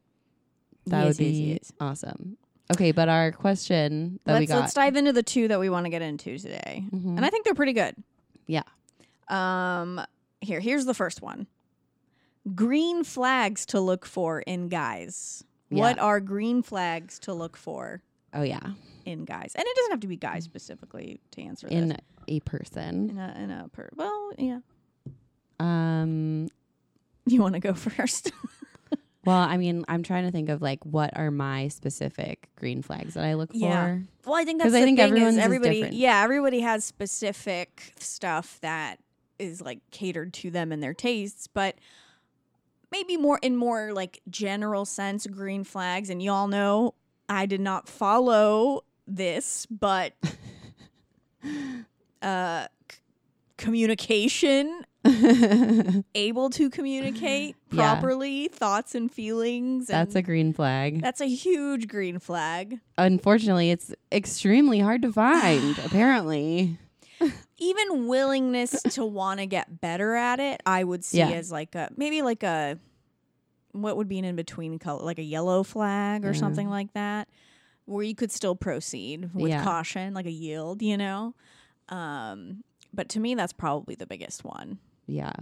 [0.87, 1.73] That Yes, would be yes.
[1.81, 2.37] awesome.
[2.73, 4.61] Okay, but our question that we let's got.
[4.63, 6.85] let's dive into the two that we want to get into today.
[6.91, 7.17] Mhm.
[7.17, 7.95] And I think they're pretty good.
[8.47, 8.63] Yeah.
[9.29, 10.01] Um
[10.41, 11.47] here here's the first one.
[12.55, 15.45] Green flags to look for in guys.
[15.71, 18.03] What are green flags to look for
[18.35, 18.61] oh yeah,
[19.07, 19.53] in guys?
[19.55, 21.99] And it doesn't have to be guys specifically to answer in this.
[22.29, 23.11] a person.
[23.11, 24.59] In a in a per well, yeah.
[25.61, 26.49] Um.
[27.27, 28.33] You want to go first?
[29.25, 33.15] Well, I mean, I'm trying to think of like what are my specific green flags
[33.15, 33.99] that I look Yeah.
[33.99, 34.03] for.
[34.27, 35.75] Well, I think that's because I think thing everyone's is is everybody.
[35.77, 35.95] different.
[35.95, 38.99] yeah, everybody has specific stuff that
[39.39, 41.77] is like catered to them and their tastes, but
[42.93, 46.11] maybe more in more like general sense, green flags.
[46.11, 46.95] And y'all know
[47.29, 50.13] I did not follow this, but
[52.23, 52.99] uh, c-
[53.57, 54.85] communication,
[56.15, 57.95] able to communicate Yeah.
[57.95, 59.87] properly, thoughts and feelings.
[59.87, 61.01] That's a green flag.
[61.01, 62.81] that's a huge green flag.
[62.99, 65.79] Unfortunately, it's extremely hard to find.
[65.79, 66.77] apparently.
[67.63, 71.31] Even willingness to want to get better at it, I would see Yeah.
[71.31, 72.79] as like a maybe like a
[73.73, 76.39] what would be an in between color, like a yellow flag or Yeah.
[76.41, 77.29] something like that,
[77.87, 79.63] where you could still proceed with Yeah.
[79.65, 81.35] caution, like a yield, you know.
[81.89, 84.79] Um, but to me, that's probably the biggest one.
[85.07, 85.33] Yeah.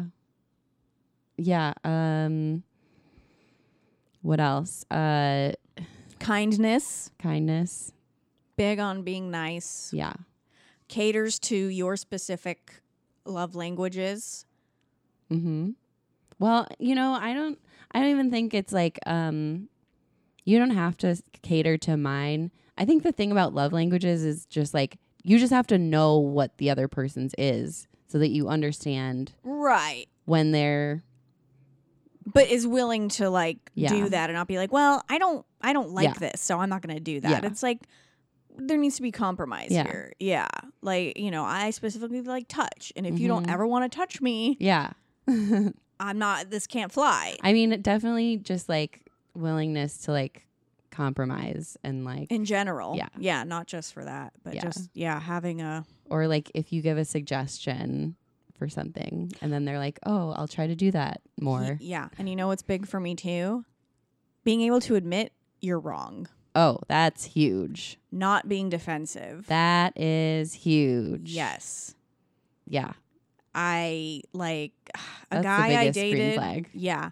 [1.36, 1.72] Yeah.
[1.84, 2.62] Um.
[4.22, 4.84] What else?
[4.90, 5.52] Uh,
[6.18, 7.92] Kindness, kindness.
[8.56, 10.12] big on being nice, Yeah.
[10.90, 12.82] Caters to your specific
[13.24, 14.44] love languages.
[15.30, 15.70] Mm-hmm.
[16.38, 17.58] Well, you know, I don't.
[17.92, 18.98] I don't even think it's like.
[19.06, 19.68] Um,
[20.44, 22.50] you don't have to cater to mine.
[22.76, 26.18] I think the thing about love languages is just like you just have to know
[26.18, 27.86] what the other person's is.
[28.08, 30.06] so that you understand Right.
[30.24, 31.04] when they're
[32.26, 33.90] But is willing to like Yeah.
[33.90, 36.14] do that and not be like, well, I don't, I don't like Yeah.
[36.30, 37.42] this, so I'm not going to do that.
[37.44, 37.46] Yeah.
[37.48, 37.82] It's like
[38.60, 39.84] there needs to be compromise Yeah.
[39.84, 40.12] here.
[40.18, 40.48] Yeah.
[40.82, 43.52] Like you know, I specifically like touch, and if you don't Mhm.
[43.52, 44.92] ever want to touch me, yeah.
[45.28, 46.50] I'm not.
[46.50, 47.36] This can't fly.
[47.42, 50.46] I mean, definitely just like willingness to like
[50.90, 53.08] compromise and like In general, Yeah.
[53.18, 54.62] yeah, not just for that, but Yeah.
[54.62, 58.16] just yeah, having a or like if you give a suggestion
[58.54, 62.08] for something and then they're like, "Oh, I'll try to do that more." yeah.
[62.18, 63.64] And you know what's big for me too?
[64.44, 67.98] Being able to admit you're wrong, Oh, that's huge.
[68.10, 69.46] not being defensive.
[69.46, 71.30] That is huge.
[71.32, 71.94] yes.
[72.66, 72.92] Yeah.
[73.54, 74.72] I like
[75.30, 76.34] a That's guy I dated.
[76.34, 76.68] flag.
[76.72, 77.10] Yeah.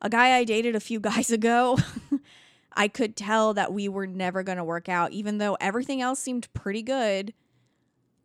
[0.00, 1.78] A guy I dated a few guys ago.
[2.74, 6.18] I could tell that we were never going to work out even though everything else
[6.20, 7.34] seemed pretty good.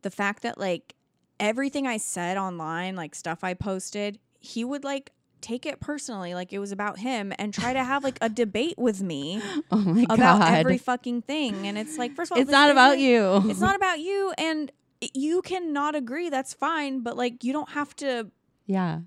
[0.02, 0.94] The fact that like
[1.38, 6.52] everything I said online, like stuff I posted, he would like take it personally like
[6.52, 10.40] it was about him and try to have like a debate with me Oh about
[10.40, 10.54] god.
[10.54, 13.42] every fucking thing and it's like first of all it's not about you.
[13.50, 14.72] it's not about you and
[15.14, 18.30] you cannot agree that's fine but like you don't have to
[18.66, 19.00] yeah.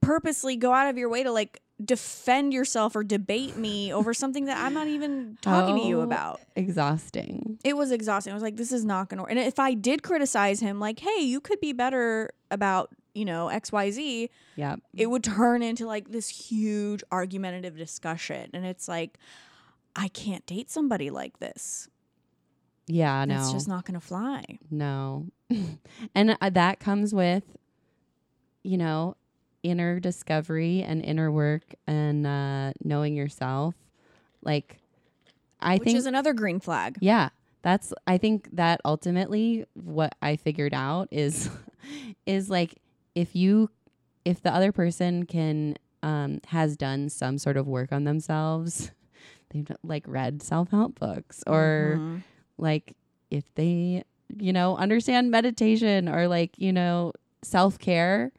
[0.00, 4.44] purposely go out of your way to like defend yourself or debate me over something
[4.44, 6.02] that I'm not even talking to you Oh.
[6.02, 6.40] about.
[6.54, 7.58] Exhausting.
[7.64, 8.32] It was exhausting.
[8.32, 9.30] I was like, this is not going to work.
[9.30, 13.46] And if I did criticize him, like, hey, you could be better about, you know,
[13.52, 14.76] XYZ, Yeah.
[14.96, 18.50] it would turn into like this huge argumentative discussion.
[18.54, 19.18] And it's like,
[19.96, 21.88] I can't date somebody like this.
[22.86, 23.38] Yeah, no.
[23.38, 24.44] It's just not going to fly.
[24.70, 25.26] No.
[26.14, 27.44] and uh, that comes with,
[28.62, 29.16] you know,
[29.62, 33.74] inner discovery and inner work and uh, knowing yourself.
[34.42, 34.78] Like,
[35.60, 36.96] I which think, is another green flag.
[37.00, 37.28] yeah,
[37.62, 41.50] that's, I think that ultimately what I figured out is,
[42.26, 42.76] is like,
[43.14, 43.70] if you,
[44.24, 48.90] if the other person can, um, has done some sort of work on themselves,
[49.50, 52.22] they've like read self help books or, Mhm.
[52.58, 52.96] like
[53.30, 54.04] if they
[54.38, 58.30] you know understand meditation or like you know self-care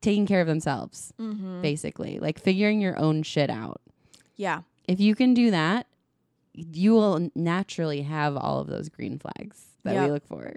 [0.00, 1.62] taking care of themselves Mhm.
[1.62, 3.80] basically like figuring your own shit out
[4.36, 4.62] yeah.
[4.86, 5.86] if you can do that
[6.54, 10.04] you will naturally have all of those green flags that Yep.
[10.04, 10.54] we look for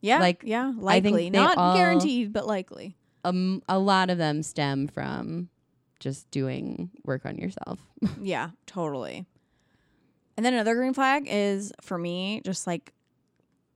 [0.00, 0.18] Yeah.
[0.20, 0.72] Like, yeah.
[0.76, 1.30] Likely.
[1.30, 2.96] Not all- guaranteed, but likely.
[3.24, 5.48] um, a lot of them stem from
[6.00, 7.80] just doing work on yourself
[8.22, 9.26] Yeah, totally.
[10.36, 12.92] And then another green flag is for me just like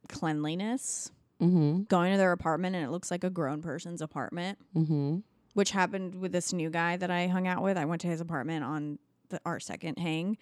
[0.09, 1.11] cleanliness.
[1.41, 5.19] mm-hmm Going to their apartment and it looks like a grown person's apartment, mm-hmm
[5.55, 7.77] which happened with this new guy that I hung out with.
[7.77, 10.39] I went to his apartment on the, our second hang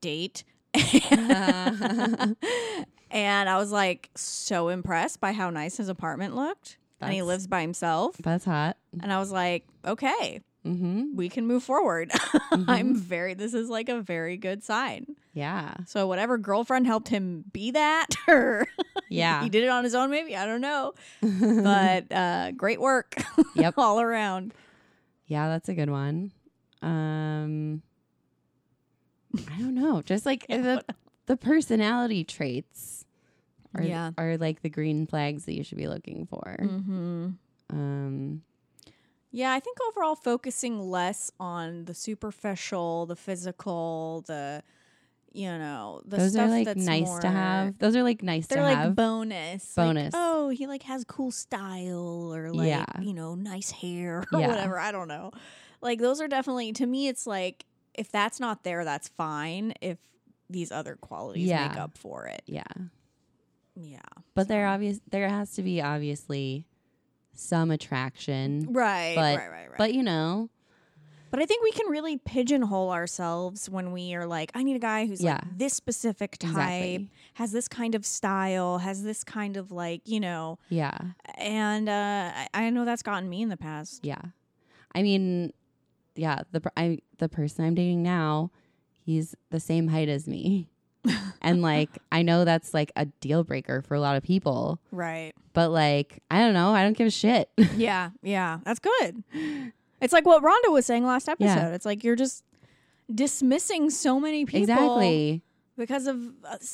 [0.00, 0.44] date.
[3.10, 6.78] and I was like so impressed by how nice his apartment looked.
[7.00, 8.16] and he lives by himself.
[8.18, 12.10] that's hot And I was like, okay, mm-hmm we can move forward.
[12.68, 15.14] I'm very, this is like a very good sign.
[15.34, 18.66] yeah So whatever girlfriend helped him be that, or
[19.08, 20.94] yeah he did it on his own, maybe I don't know.
[21.20, 23.14] But uh, great work,
[23.54, 23.74] Yep.
[23.78, 24.54] all around.
[25.26, 26.32] Yeah, that's a good one.
[26.82, 27.82] Um
[29.50, 30.02] I don't know.
[30.02, 30.84] Just like the
[31.26, 33.04] the personality traits
[33.74, 34.10] are Yeah.
[34.18, 36.56] are like the green flags that you should be looking for.
[36.60, 37.28] Mm-hmm.
[37.70, 38.42] Um
[39.30, 44.62] Yeah, I think overall focusing less on the superficial, the physical, the
[45.32, 47.76] you know, the those stuff are like that's nice to have.
[47.78, 48.94] Those are like nice They're to like have.
[48.94, 49.76] bonus.
[49.76, 50.14] Like, Bonus.
[50.16, 52.84] oh, he like has cool style or like Yeah.
[53.00, 54.46] you know nice hair or Yeah.
[54.48, 54.78] whatever.
[54.78, 55.32] I don't know.
[55.80, 57.08] Like those are definitely to me.
[57.08, 57.64] It's like
[57.94, 59.72] if that's not there, that's fine.
[59.80, 59.98] If
[60.50, 62.62] these other qualities make up for it, yeah.
[63.74, 63.98] yeah.
[64.34, 66.66] But there So- obvious there has to be obviously
[67.34, 68.68] some attraction.
[68.70, 69.78] Right, But- right, right, right.
[69.78, 70.50] But you know,
[71.30, 74.78] But I think we can really pigeonhole ourselves when we are like, I need a
[74.78, 75.32] guy who's Yeah.
[75.42, 77.10] like this specific type, exactly.
[77.34, 80.96] has this kind of style, has this kind of like, you know, Yeah.
[81.36, 84.04] and uh, I, I know that's gotten me in the past.
[84.04, 84.20] Yeah.
[84.94, 85.52] I mean,
[86.14, 88.50] yeah, the I the person I'm dating now,
[89.04, 90.68] he's the same height as me.
[91.42, 95.32] and like I know that's like a deal breaker for a lot of people, Right.
[95.52, 97.50] but like I don't know, I don't give a shit.
[97.76, 99.22] Yeah, yeah, that's good.
[100.00, 101.46] It's like what Rhonda was saying last episode.
[101.46, 101.68] Yeah.
[101.74, 102.42] It's like you're just
[103.12, 105.42] dismissing so many people exactly.
[105.76, 106.18] because of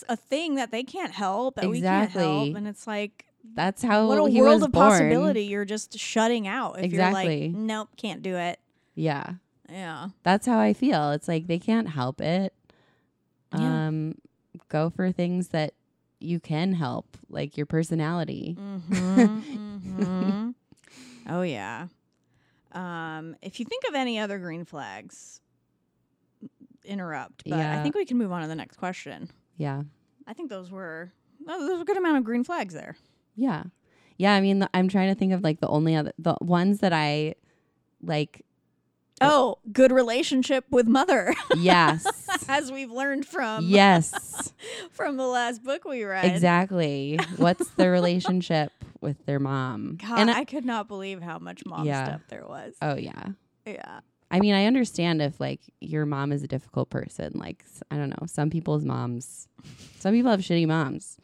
[0.09, 2.55] a thing that they can't help that we can't help, Exactly.
[2.57, 3.25] and it's like
[3.55, 4.91] That's how what a world of born.
[4.91, 7.47] possibility you're just shutting out if Exactly.
[7.47, 8.61] you're like, nope, can't do it.
[9.01, 9.35] Yeah.
[9.69, 11.13] Yeah, That's how I feel.
[11.13, 12.53] It's like they can't help it.
[13.57, 13.87] Yeah.
[13.87, 14.17] Um
[14.69, 15.75] go for things that
[16.19, 18.57] you can help, like your personality.
[18.59, 20.51] Mm-hmm,
[21.29, 21.87] Oh yeah.
[22.73, 25.41] Um, if you think of any other green flags,
[26.85, 27.45] interrupt.
[27.49, 29.31] But I think we can move on to the next question.
[29.57, 29.83] Yeah.
[30.27, 31.13] I think those were
[31.49, 32.97] oh, there was a good amount of green flags there.
[33.37, 33.65] Yeah.
[34.19, 36.81] Yeah, I mean the, I'm trying to think of like the only other the ones
[36.81, 37.37] that I
[38.03, 38.45] like
[39.21, 42.07] Oh, good relationship with mother, yes.
[42.49, 44.53] as we've learned from yes.
[44.93, 46.25] from the last book we read.
[46.25, 47.19] Exactly.
[47.37, 49.99] What's the relationship with their mom?
[50.01, 52.05] God, and I, I, could not believe how much mom Yeah.
[52.05, 52.75] stuff there was.
[52.81, 53.29] oh yeah.
[53.67, 54.01] yeah.
[54.31, 57.33] I mean, I understand if like your mom is a difficult person.
[57.35, 59.49] Like I don't know, some people's moms,
[59.99, 61.19] some people have shitty moms.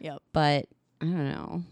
[0.00, 0.22] Yep.
[0.32, 0.66] But
[1.00, 1.62] I don't know.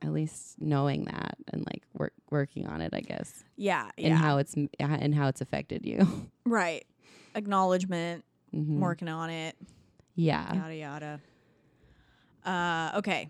[0.00, 3.90] At least knowing that and like work working on it, I guess, Yeah.
[3.98, 4.16] and Yeah.
[4.16, 6.30] how it's and how it's affected you.
[6.46, 6.86] right.
[7.34, 8.24] Acknowledgement,
[8.54, 8.78] Mhm.
[8.78, 9.56] working on it.
[10.14, 10.54] Yeah.
[10.54, 11.20] Yada yada.
[12.44, 13.28] Uh okay.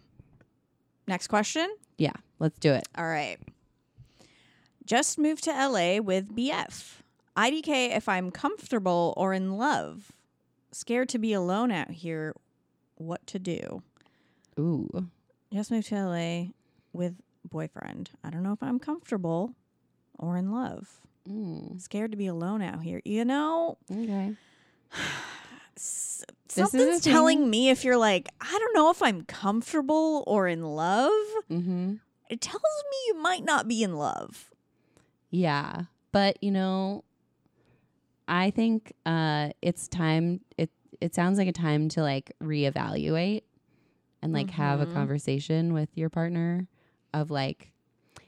[1.07, 1.69] Next question.
[1.97, 2.13] Yeah.
[2.39, 2.87] Let's do it.
[2.97, 3.39] All right.
[4.85, 7.03] Just moved to LA with BF.
[7.37, 10.13] IDK if I'm comfortable or in love.
[10.73, 12.35] Scared to be alone out here.
[12.97, 13.83] What to do?
[14.59, 15.09] Ooh.
[15.53, 16.49] Just moved to LA
[16.99, 17.15] with
[17.49, 18.11] boyfriend.
[18.25, 19.55] I don't know if I'm comfortable
[20.19, 21.01] or in love.
[21.29, 21.81] Mm.
[21.81, 23.01] Scared to be alone out here.
[23.05, 24.35] You know, Okay.
[25.77, 30.63] s- something's telling me if you're like, I don't know if I'm comfortable or in
[30.65, 31.13] love.
[31.51, 31.95] Mm-hmm.
[32.31, 34.51] It tells me you might not be in love.
[35.31, 35.83] Yeah.
[36.13, 37.05] But, you know,
[38.27, 40.71] I think uh it's time it
[41.01, 43.43] it sounds like a time to like reevaluate
[44.21, 44.93] and like have a Mhm.
[44.93, 46.67] conversation with your partner
[47.13, 47.71] of like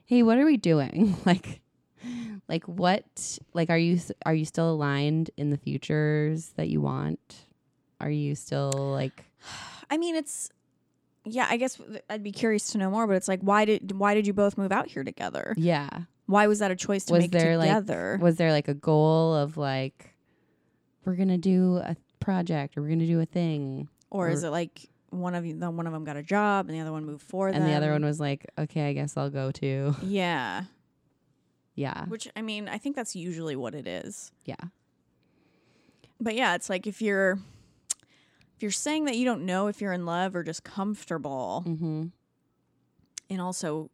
[0.06, 1.16] hey, what are we doing?
[1.24, 1.60] like
[2.48, 7.46] like what like are you are you still aligned in the futures that you want?
[8.00, 9.24] Are you still like
[9.90, 10.50] I mean, it's
[11.24, 11.46] yeah.
[11.50, 14.26] I guess I'd be curious to know more, but it's like, why did why did
[14.26, 15.54] you both move out here together?
[15.56, 15.88] yeah.
[16.26, 18.16] Why was that a choice to Was make there, like, together?
[18.22, 20.14] Was there like a goal of like
[21.04, 24.88] we're to do a project or we're to do a thing or is it like
[25.10, 27.22] one of you, the one of them got a job and the other one moved
[27.22, 27.60] for them?
[27.62, 29.94] and the other one was like, okay, I guess I'll go too.
[30.02, 30.64] yeah.
[31.74, 32.04] Yeah.
[32.06, 34.32] Which I mean, I think that's usually what it is.
[34.44, 34.56] Yeah.
[36.20, 37.38] But yeah, it's like if you're
[38.56, 42.06] if you're saying that you don't know if you're in love or just comfortable, Mm-hmm.
[43.30, 43.90] and also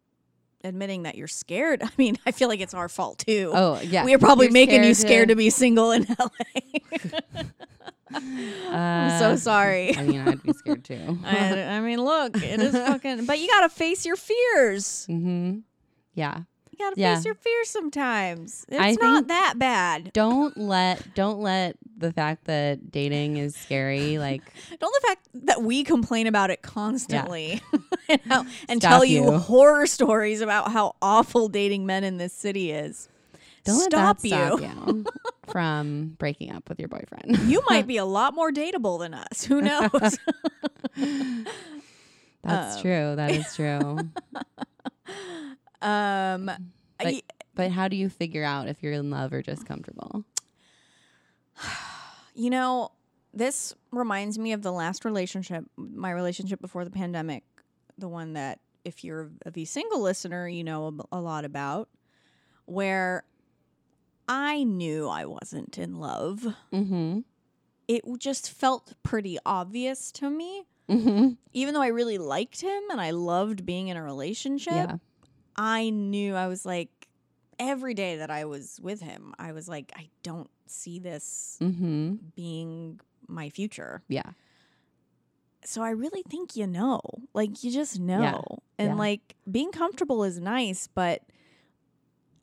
[0.67, 1.83] admitting that you're scared.
[1.85, 3.51] I mean, I feel like it's our fault too.
[3.55, 4.05] Oh, yeah.
[4.05, 7.43] we are probably You're making you scared to, be single in LA.
[8.13, 9.97] I'm so Uh, sorry.
[9.97, 11.19] I mean, I'd be scared too.
[11.25, 13.27] I, I mean, look, it is fucking.
[13.27, 15.07] But you gotta face your fears.
[15.11, 15.59] mm-hmm.
[16.15, 16.43] Yeah.
[16.79, 17.15] You gotta Yeah.
[17.15, 18.67] face your fears sometimes.
[18.69, 20.13] It's I not that bad.
[20.13, 24.43] Don't let don't let the fact that dating is scary like
[24.79, 27.63] Don't the fact that we complain about it constantly
[28.11, 29.39] and, how, and tell you, you.
[29.39, 33.09] horror stories about how awful dating men in this city is.
[33.65, 34.31] don't stop you.
[34.31, 35.05] that stop you
[35.49, 37.39] from breaking up with your boyfriend.
[37.49, 39.45] You might be a lot more dateable than us.
[39.45, 40.19] Who knows?
[42.43, 43.17] That's Um, true.
[43.17, 44.11] That is true.
[45.83, 47.23] Um, But- I-
[47.55, 50.25] but how do you figure out if you're in love or just comfortable?
[52.35, 52.91] You know,
[53.33, 57.45] this reminds me of the last relationship, my relationship before the pandemic,
[57.97, 61.89] the one that if you're a V single listener, you know a, a lot about,
[62.67, 63.25] where
[64.29, 66.47] I knew I wasn't in love.
[66.75, 67.21] Mm-hmm.
[67.89, 70.65] It just felt pretty obvious to me.
[70.91, 71.29] Mm-hmm.
[71.55, 74.97] Even though I really liked him and I loved being in a relationship, Yeah.
[75.57, 76.91] I knew I was like,
[77.59, 82.17] every day that I was with him, I was like, I don't see this Mm-hmm.
[82.35, 84.03] being my future.
[84.09, 84.33] Yeah.
[85.65, 87.01] So I really think you know.
[87.35, 88.43] Like you just know.
[88.79, 88.95] And Yeah.
[88.97, 91.23] like being comfortable is nice, but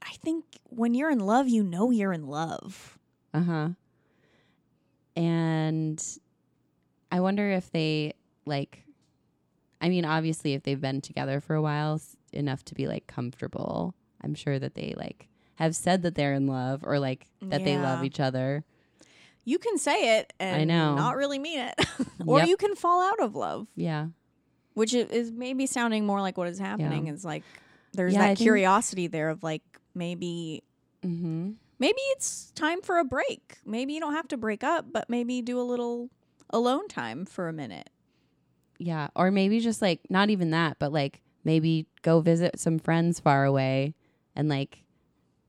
[0.01, 2.97] I think when you're in love, you know you're in love.
[3.33, 3.69] Uh-huh.
[5.15, 6.03] And
[7.11, 8.13] I wonder if they
[8.45, 8.83] like
[9.79, 12.01] I mean obviously if they've been together for a while
[12.33, 16.47] enough to be like comfortable, I'm sure that they like have said that they're in
[16.47, 18.63] love or like that they love each other.
[19.45, 20.95] You can say it and I know.
[20.95, 21.75] not really mean it.
[22.25, 22.47] or Yep.
[22.47, 24.07] you can fall out of love, Yeah.
[24.73, 27.07] which is maybe sounding more like what is happening.
[27.07, 27.43] is like
[27.93, 29.61] there's Yeah, I that think- curiosity there of like
[29.93, 30.63] maybe
[31.03, 31.55] Mhm.
[31.77, 33.57] maybe it's time for a break.
[33.65, 36.09] Maybe you don't have to break up, but maybe do a little
[36.49, 37.89] alone time for a minute.
[38.79, 43.19] Yeah, or maybe just like not even that, but like maybe go visit some friends
[43.19, 43.93] far away
[44.35, 44.83] and like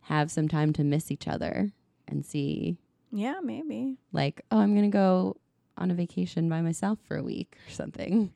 [0.02, 1.72] have some time to miss each other
[2.08, 2.76] and see
[3.10, 3.96] Yeah, maybe.
[4.12, 5.36] like, oh, I'm going to go
[5.78, 8.32] on a vacation by myself for a week or something.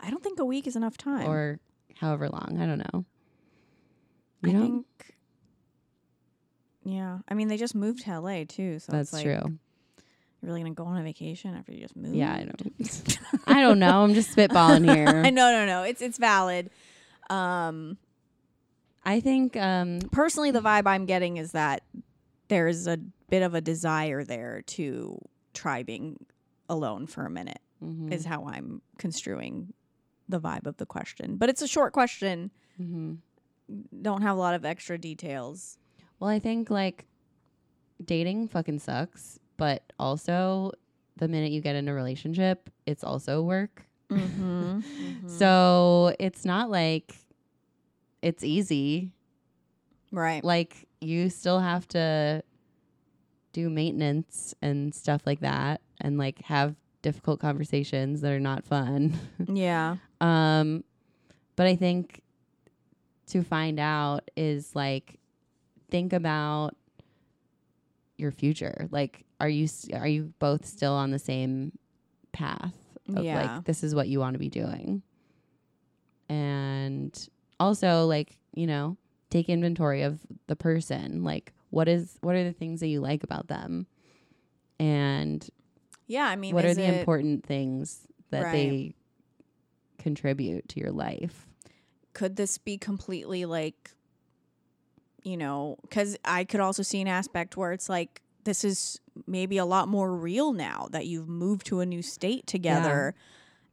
[0.00, 1.28] I don't think a week is enough time.
[1.30, 1.58] or
[2.00, 2.58] however long.
[2.60, 3.04] I don't know.
[4.42, 4.62] You I don't?
[4.62, 4.86] think.
[6.84, 9.58] Yeah, I mean they just moved to LA too, so That's it's like, true.
[10.46, 12.14] Really gonna go on a vacation after you just moved?
[12.14, 13.18] Yeah, I don't.
[13.46, 14.02] I don't know.
[14.04, 15.22] I'm just spitballing here.
[15.24, 15.82] I no, no, no.
[15.82, 16.70] It's it's valid.
[17.28, 17.98] Um,
[19.04, 21.82] I think um personally, the vibe I'm getting is that
[22.48, 22.96] there's a
[23.28, 25.18] bit of a desire there to
[25.52, 26.24] try being
[26.68, 27.58] alone for a minute.
[27.82, 29.72] mhm, Is how I'm construing
[30.28, 31.36] the vibe of the question.
[31.36, 32.50] But it's a short question.
[32.80, 33.18] mhm.
[34.00, 35.76] Don't have a lot of extra details.
[36.20, 37.06] Well, I think like
[38.04, 40.72] dating fucking sucks, but also
[41.16, 43.82] the minute you get in a relationship, it's also work.
[44.08, 45.26] Mm-hmm.
[45.28, 47.12] So it's not like
[48.22, 49.10] it's easy.
[50.12, 50.44] right.
[50.44, 52.44] Like you still have to
[53.52, 59.18] do maintenance and stuff like that and like have difficult conversations that are not fun.
[59.52, 59.96] Yeah.
[60.20, 60.84] Um,
[61.56, 62.22] but I think
[63.28, 65.18] to find out is like
[65.90, 66.76] think about
[68.18, 68.88] your future.
[68.90, 71.72] Like, are you are you both still on the same
[72.32, 72.74] path
[73.14, 73.40] of Yeah.
[73.56, 75.02] like this is what you want to be doing?
[76.28, 77.28] And
[77.60, 78.96] also, like you know,
[79.30, 81.22] take inventory of the person.
[81.22, 83.86] Like, what is what are the things that you like about them,
[84.78, 85.48] and
[86.06, 86.26] Yeah.
[86.26, 88.52] I mean, what are the important things that Right.
[88.52, 88.94] they
[89.98, 91.46] contribute to your life
[92.12, 93.90] could this be completely like
[95.24, 99.58] you know because i could also see an aspect where it's like this is maybe
[99.58, 103.14] a lot more real now that you've moved to a new state together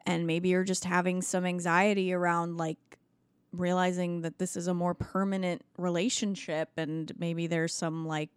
[0.05, 2.77] and maybe you're just having some anxiety around like
[3.51, 8.29] realizing that this is a more permanent relationship and maybe there's some like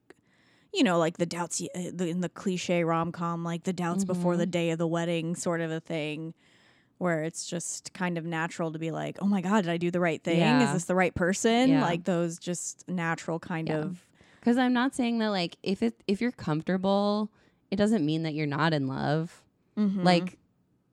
[0.74, 4.34] you know like the doubts uh, the- in the cliche rom-com like the doubts before
[4.34, 4.38] Mhm.
[4.38, 6.34] the day of the wedding sort of a thing
[6.98, 9.90] where it's just kind of natural to be like oh my god did i do
[9.90, 11.82] the right thing is this the right person Yeah.
[11.82, 13.78] like those just natural kind Yeah.
[13.78, 14.06] of
[14.46, 17.30] because i'm not saying that like if it if you're comfortable
[17.72, 19.42] it doesn't mean that you're not in love
[19.76, 20.04] Mhm.
[20.04, 20.38] like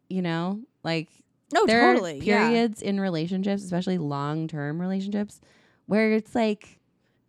[0.10, 1.08] you know like
[1.54, 2.48] no there totally are yeah.
[2.50, 5.40] periods in relationships especially long-term relationships
[5.86, 6.80] where it's like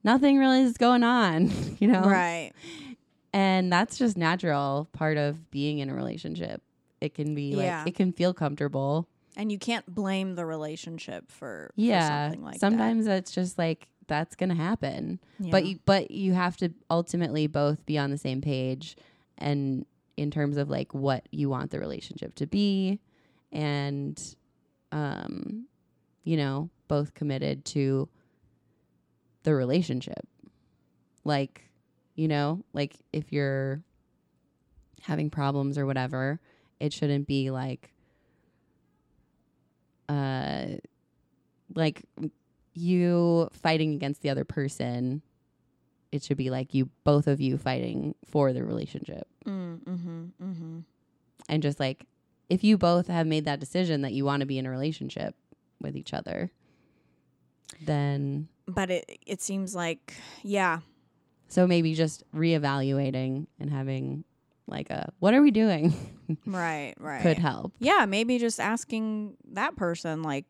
[0.02, 2.52] nothing really is going on you know right
[3.32, 6.62] and that's just natural part of being in a relationship
[7.00, 7.80] it can be Yeah.
[7.80, 9.06] like it can feel comfortable
[9.36, 12.60] and you can't blame the relationship for, for yeah something like that.
[12.60, 15.20] sometimes it's just like that's gonna happen.
[15.40, 18.96] That but you but you have to ultimately both be on the same page
[19.38, 19.86] and
[20.16, 23.00] in terms of like what you want the relationship to be
[23.50, 24.36] and
[24.92, 25.66] um
[26.22, 28.08] you know both committed to
[29.42, 30.26] the relationship.
[31.24, 31.70] Like
[32.14, 33.82] you know like if you're
[35.02, 36.40] having problems or whatever
[36.80, 37.92] it shouldn't be like
[40.08, 40.64] uh
[41.74, 42.04] like
[42.74, 45.22] you fighting against the other person
[46.14, 49.26] it should be like you both of you fighting for the relationship.
[49.44, 50.78] Mm, mm-hmm, mm-hmm.
[51.48, 52.06] and just like
[52.48, 55.34] if you both have made that decision that you want to be in a relationship
[55.80, 56.52] with each other
[57.80, 60.80] then but it it seems like yeah.
[61.48, 64.24] So maybe just reevaluating and having
[64.66, 65.92] like a what are we doing?
[66.46, 67.20] Right right.
[67.20, 67.74] Could help.
[67.80, 70.46] Yeah maybe just asking that person like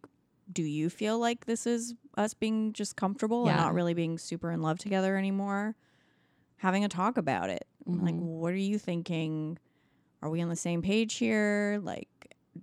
[0.53, 4.51] do you feel like this is us being just comfortable and not really being super
[4.51, 5.77] in love together anymore?
[6.59, 7.67] Having a talk about it.
[7.87, 8.21] Like Mhm.
[8.21, 9.59] what are you thinking?
[10.23, 11.79] Are we on the same page here?
[11.83, 12.09] Like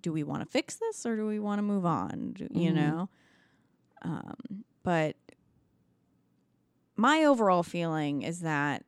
[0.02, 2.34] do we want to fix this or do we want to move on?
[2.34, 2.76] Do- you Mhm.
[2.76, 3.10] know?
[4.04, 5.16] Um but
[6.96, 8.84] my overall feeling is that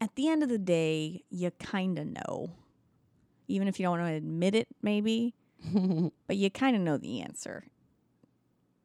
[0.00, 2.50] at the end of the day you kind of know.
[3.48, 5.34] Even if you don't want to admit it maybe
[6.26, 7.64] but you kind of know the answer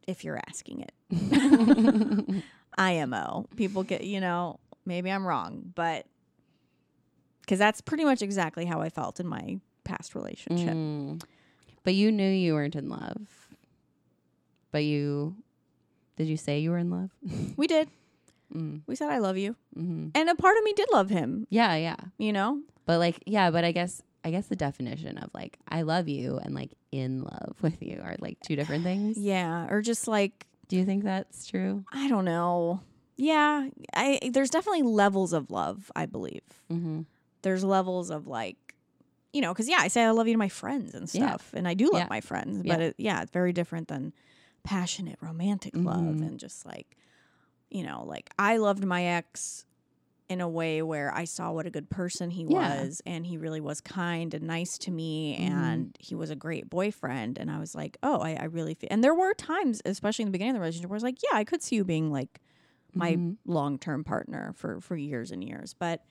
[0.08, 2.44] if you're asking it
[2.78, 3.48] IMO.
[3.56, 6.06] People get, you know, maybe I'm wrong, but
[7.42, 10.74] because that's pretty much exactly how I felt in my past relationship.
[10.74, 11.22] Mm.
[11.84, 13.28] But you knew you weren't in love.
[14.72, 15.36] But you
[16.16, 17.10] did you say you were in love?
[17.58, 17.88] We did.
[18.54, 18.82] mm.
[18.88, 19.56] We said, I love you.
[19.76, 21.96] hmm And a part of me did love him, Yeah, yeah.
[22.18, 22.62] you know?
[22.86, 26.38] But like, yeah, but I guess I guess the definition of like I love you
[26.42, 29.18] and like in love with you are like two different things.
[29.18, 29.68] Yeah.
[29.70, 31.84] Or just like, Do you think that's true?
[31.92, 32.82] I don't know.
[33.18, 33.68] Yeah.
[33.94, 36.42] I, there's definitely levels of love, I believe.
[36.72, 37.02] Mm-hmm.
[37.42, 38.58] There's levels of like,
[39.34, 41.28] you know, because yeah, I say I love you to my friends and Yeah.
[41.30, 42.08] stuff, and I do love Yeah.
[42.10, 42.74] my friends, Yeah.
[42.76, 44.14] but it, yeah, it's very different than
[44.64, 46.22] passionate romantic love Mhm.
[46.28, 46.96] and just like,
[47.70, 49.66] you know, like I loved my ex
[50.34, 52.86] in a way where I saw what a good person he Yeah.
[52.86, 55.86] was and he really was kind and nice to me Mhm.
[55.86, 58.90] and he was a great boyfriend and I was like, "Oh, I, I really feel."
[58.92, 61.24] And there were times, especially in the beginning of the relationship, where I was like,
[61.24, 62.42] "Yeah, I could see you being like
[62.94, 63.38] my Mhm.
[63.46, 66.02] long-term partner for for years and years." But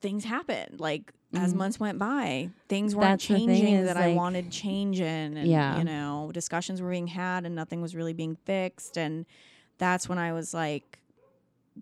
[0.00, 0.80] things happened.
[0.80, 1.54] Like as Mhm.
[1.54, 5.68] months went by, things weren't That's changing that I wanted change in and Yeah.
[5.68, 9.26] you know, discussions were being had and nothing was really being fixed and
[9.78, 11.00] that's when I was like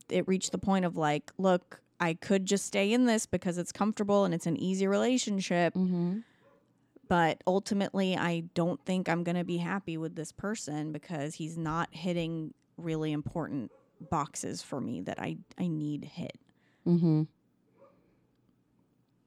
[0.08, 3.72] it reached the point of like, look, I could just stay in this because it's
[3.72, 6.24] comfortable and it's an easy relationship, Mhm.
[7.08, 11.56] but ultimately I don't think I'm going to be happy with this person because he's
[11.56, 13.70] not hitting really important
[14.10, 16.36] boxes for me that I I need hit.
[16.86, 17.22] Mm-hmm.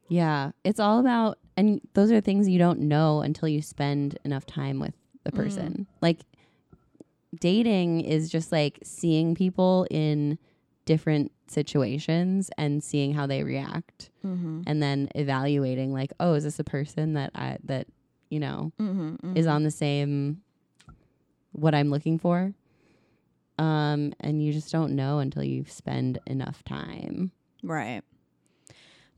[0.08, 4.46] Yeah, it's all about, and those are things you don't know until you spend enough
[4.46, 4.94] time with
[5.24, 5.86] the person.
[6.02, 6.22] Like,
[7.40, 10.40] dating is just like seeing people in
[10.94, 14.62] different situations and seeing how they react, Mm-hmm.
[14.68, 17.86] and then evaluating, like, oh, is this a person that I that
[18.30, 19.38] you know Mm-hmm.
[19.38, 20.42] is on the same
[21.52, 22.54] what I'm looking for.
[23.58, 27.32] Um, and you just don't know until you spend enough time.
[27.62, 28.02] Right.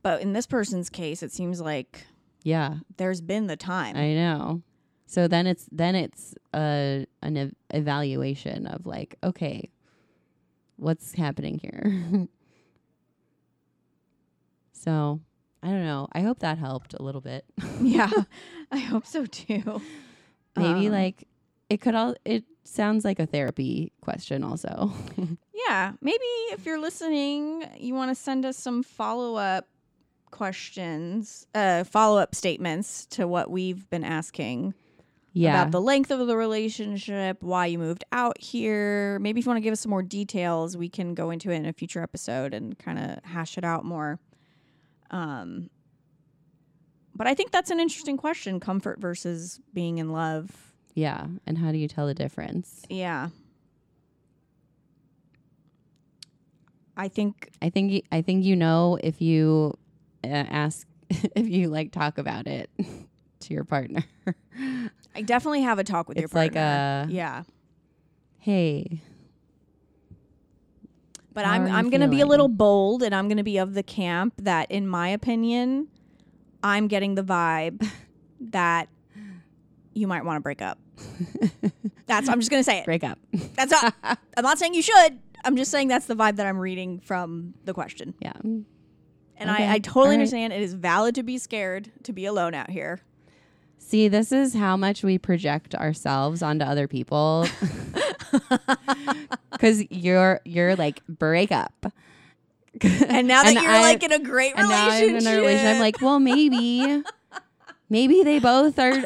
[0.01, 2.05] But in this person's case, it seems like
[2.43, 3.95] Yeah, there's been the time.
[3.95, 4.61] I know.
[5.05, 9.69] So then it's then it's a an ev- evaluation of like, okay,
[10.81, 12.27] what's happening here?
[14.73, 15.19] so
[15.63, 16.07] I don't know.
[16.11, 17.45] I hope that helped a little bit.
[17.81, 18.09] yeah,
[18.71, 19.81] I hope so too.
[20.55, 21.27] Maybe Um, like
[21.69, 22.15] it could all.
[22.25, 24.91] It sounds like a therapy question also.
[25.67, 29.67] Yeah, maybe if you're listening, you want to send us some follow up
[30.31, 34.73] questions, uh, follow up statements to what we've been asking
[35.33, 35.61] yeah.
[35.61, 39.19] about the length of the relationship, why you moved out here.
[39.19, 41.55] Maybe if you want to give us some more details, we can go into it
[41.55, 44.19] in a future episode and kind of hash it out more.
[45.09, 45.69] Um,
[47.15, 50.73] but I think that's an interesting question: comfort versus being in love.
[50.95, 51.27] yeah.
[51.45, 52.83] And how do you tell the difference?
[52.89, 53.29] Yeah.
[56.97, 59.77] I think I think y- I think you know if you
[60.23, 62.69] uh, ask if you like talk about it
[63.41, 64.03] to your partner.
[65.15, 67.07] I definitely have a talk with your It's like partner.
[67.09, 67.43] a- yeah,
[68.39, 69.01] hey,
[71.33, 73.83] but How I'm I'm gonna be a little bold, and I'm gonna be of the
[73.83, 75.87] camp that, in my opinion,
[76.63, 77.85] I'm getting the vibe
[78.51, 78.89] that
[79.93, 80.77] you might want to break up.
[82.07, 82.85] That's I'm just gonna say it.
[82.85, 83.17] break up.
[83.55, 83.93] That's not.
[84.03, 85.19] I'm not saying you should.
[85.43, 88.33] I'm just saying that's the vibe that I'm reading from the question, yeah.
[88.43, 88.65] and
[89.41, 89.65] Okay.
[89.67, 90.13] I, I totally All right.
[90.15, 92.99] understand it is valid to be scared to be alone out here.
[93.83, 97.45] See, this is how much we project ourselves onto other people.
[99.59, 101.91] Cuz you're you're like break up.
[102.81, 105.35] And now that you're I- like in a great and now relationship, I'm in a
[105.41, 105.73] relationship.
[105.75, 107.03] I'm like, well, maybe,
[107.89, 109.03] maybe they both are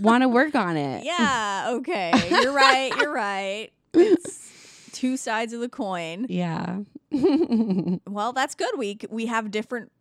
[0.00, 1.04] want to work on it.
[1.14, 2.10] Yeah, okay.
[2.30, 2.92] You're right.
[2.98, 3.70] You're right.
[3.92, 6.26] It's two sides of the coin.
[6.28, 6.80] Yeah.
[8.08, 8.76] Well, that's good.
[8.76, 9.92] We we have different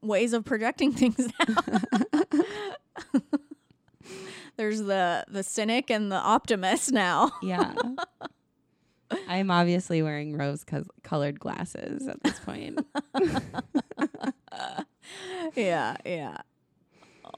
[0.00, 1.54] ways of projecting things now.
[4.62, 7.32] There's the the cynic and the optimist now.
[7.42, 7.74] yeah.
[9.26, 10.64] I'm obviously wearing rose
[11.02, 12.78] colored glasses at this point.
[15.56, 16.36] yeah, yeah.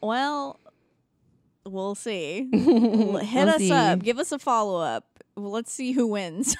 [0.02, 0.60] Well,
[1.64, 2.50] we'll see.
[2.52, 3.72] Hit We'll us see.
[3.72, 4.00] up.
[4.00, 5.06] Give us a follow up.
[5.34, 6.54] Let's see who wins.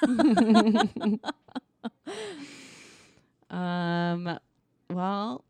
[3.51, 4.39] um,
[4.89, 5.45] well,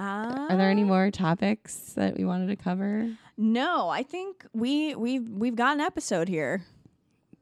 [0.00, 3.10] are there any more topics that we wanted to cover?
[3.36, 6.62] No, I think we we've we've got an episode here.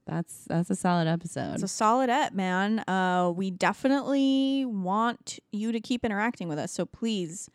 [0.06, 1.54] That's that's a solid episode.
[1.54, 2.80] It's a solid up, man.
[2.80, 6.72] Uh, we definitely want you to keep interacting with us.
[6.72, 7.48] So please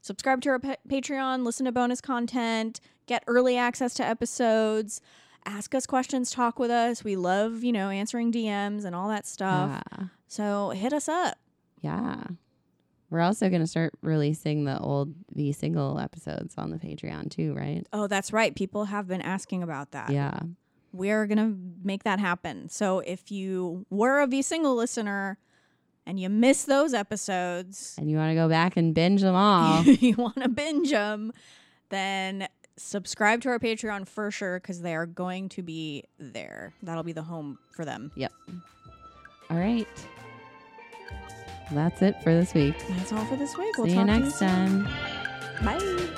[0.00, 5.02] subscribe to our pa- Patreon, listen to bonus content, get early access to episodes,
[5.44, 7.04] ask us questions, talk with us.
[7.04, 9.82] We love, you know, answering DMs and all that stuff.
[9.92, 10.04] yeah.
[10.26, 11.36] So hit us up.
[11.82, 12.22] Yeah.
[13.10, 17.54] We're also going to start releasing the old V single episodes on the Patreon too,
[17.54, 17.84] right?
[17.92, 18.54] Oh, that's right.
[18.54, 20.10] People have been asking about that.
[20.10, 20.38] Yeah.
[20.92, 22.68] We're going to make that happen.
[22.68, 25.38] So if you were a V single listener
[26.06, 29.82] and you missed those episodes, And you want to go back and binge them all.
[29.84, 31.32] you want to binge them,
[31.88, 36.72] then subscribe to our Patreon for sure because they are going to be there.
[36.82, 38.12] That'll be the home for them.
[38.14, 38.32] Yep.
[39.50, 39.88] All right.
[41.72, 42.74] That's it for this week.
[42.90, 43.76] That's all for this week.
[43.78, 44.88] We'll See you talk next to you time.
[45.64, 46.10] Bye.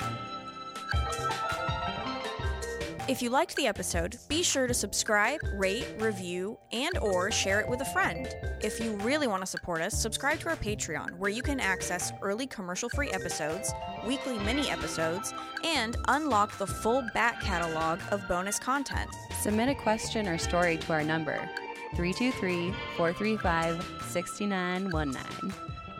[3.05, 7.67] If you liked the episode, be sure to subscribe, rate, review, and or share it
[7.67, 8.33] with a friend.
[8.61, 12.13] If you really want to support us, subscribe to our Patreon where you can access
[12.21, 13.73] early commercial-free episodes,
[14.07, 15.33] weekly mini episodes,
[15.65, 19.09] and unlock the full back catalog of bonus content.
[19.41, 21.49] Submit a question or story to our number
[21.95, 25.53] 323 435 6919.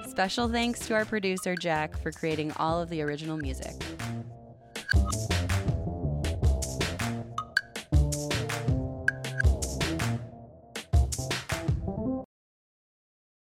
[0.08, 3.74] Special thanks to our producer, Jack, for creating all of the original music.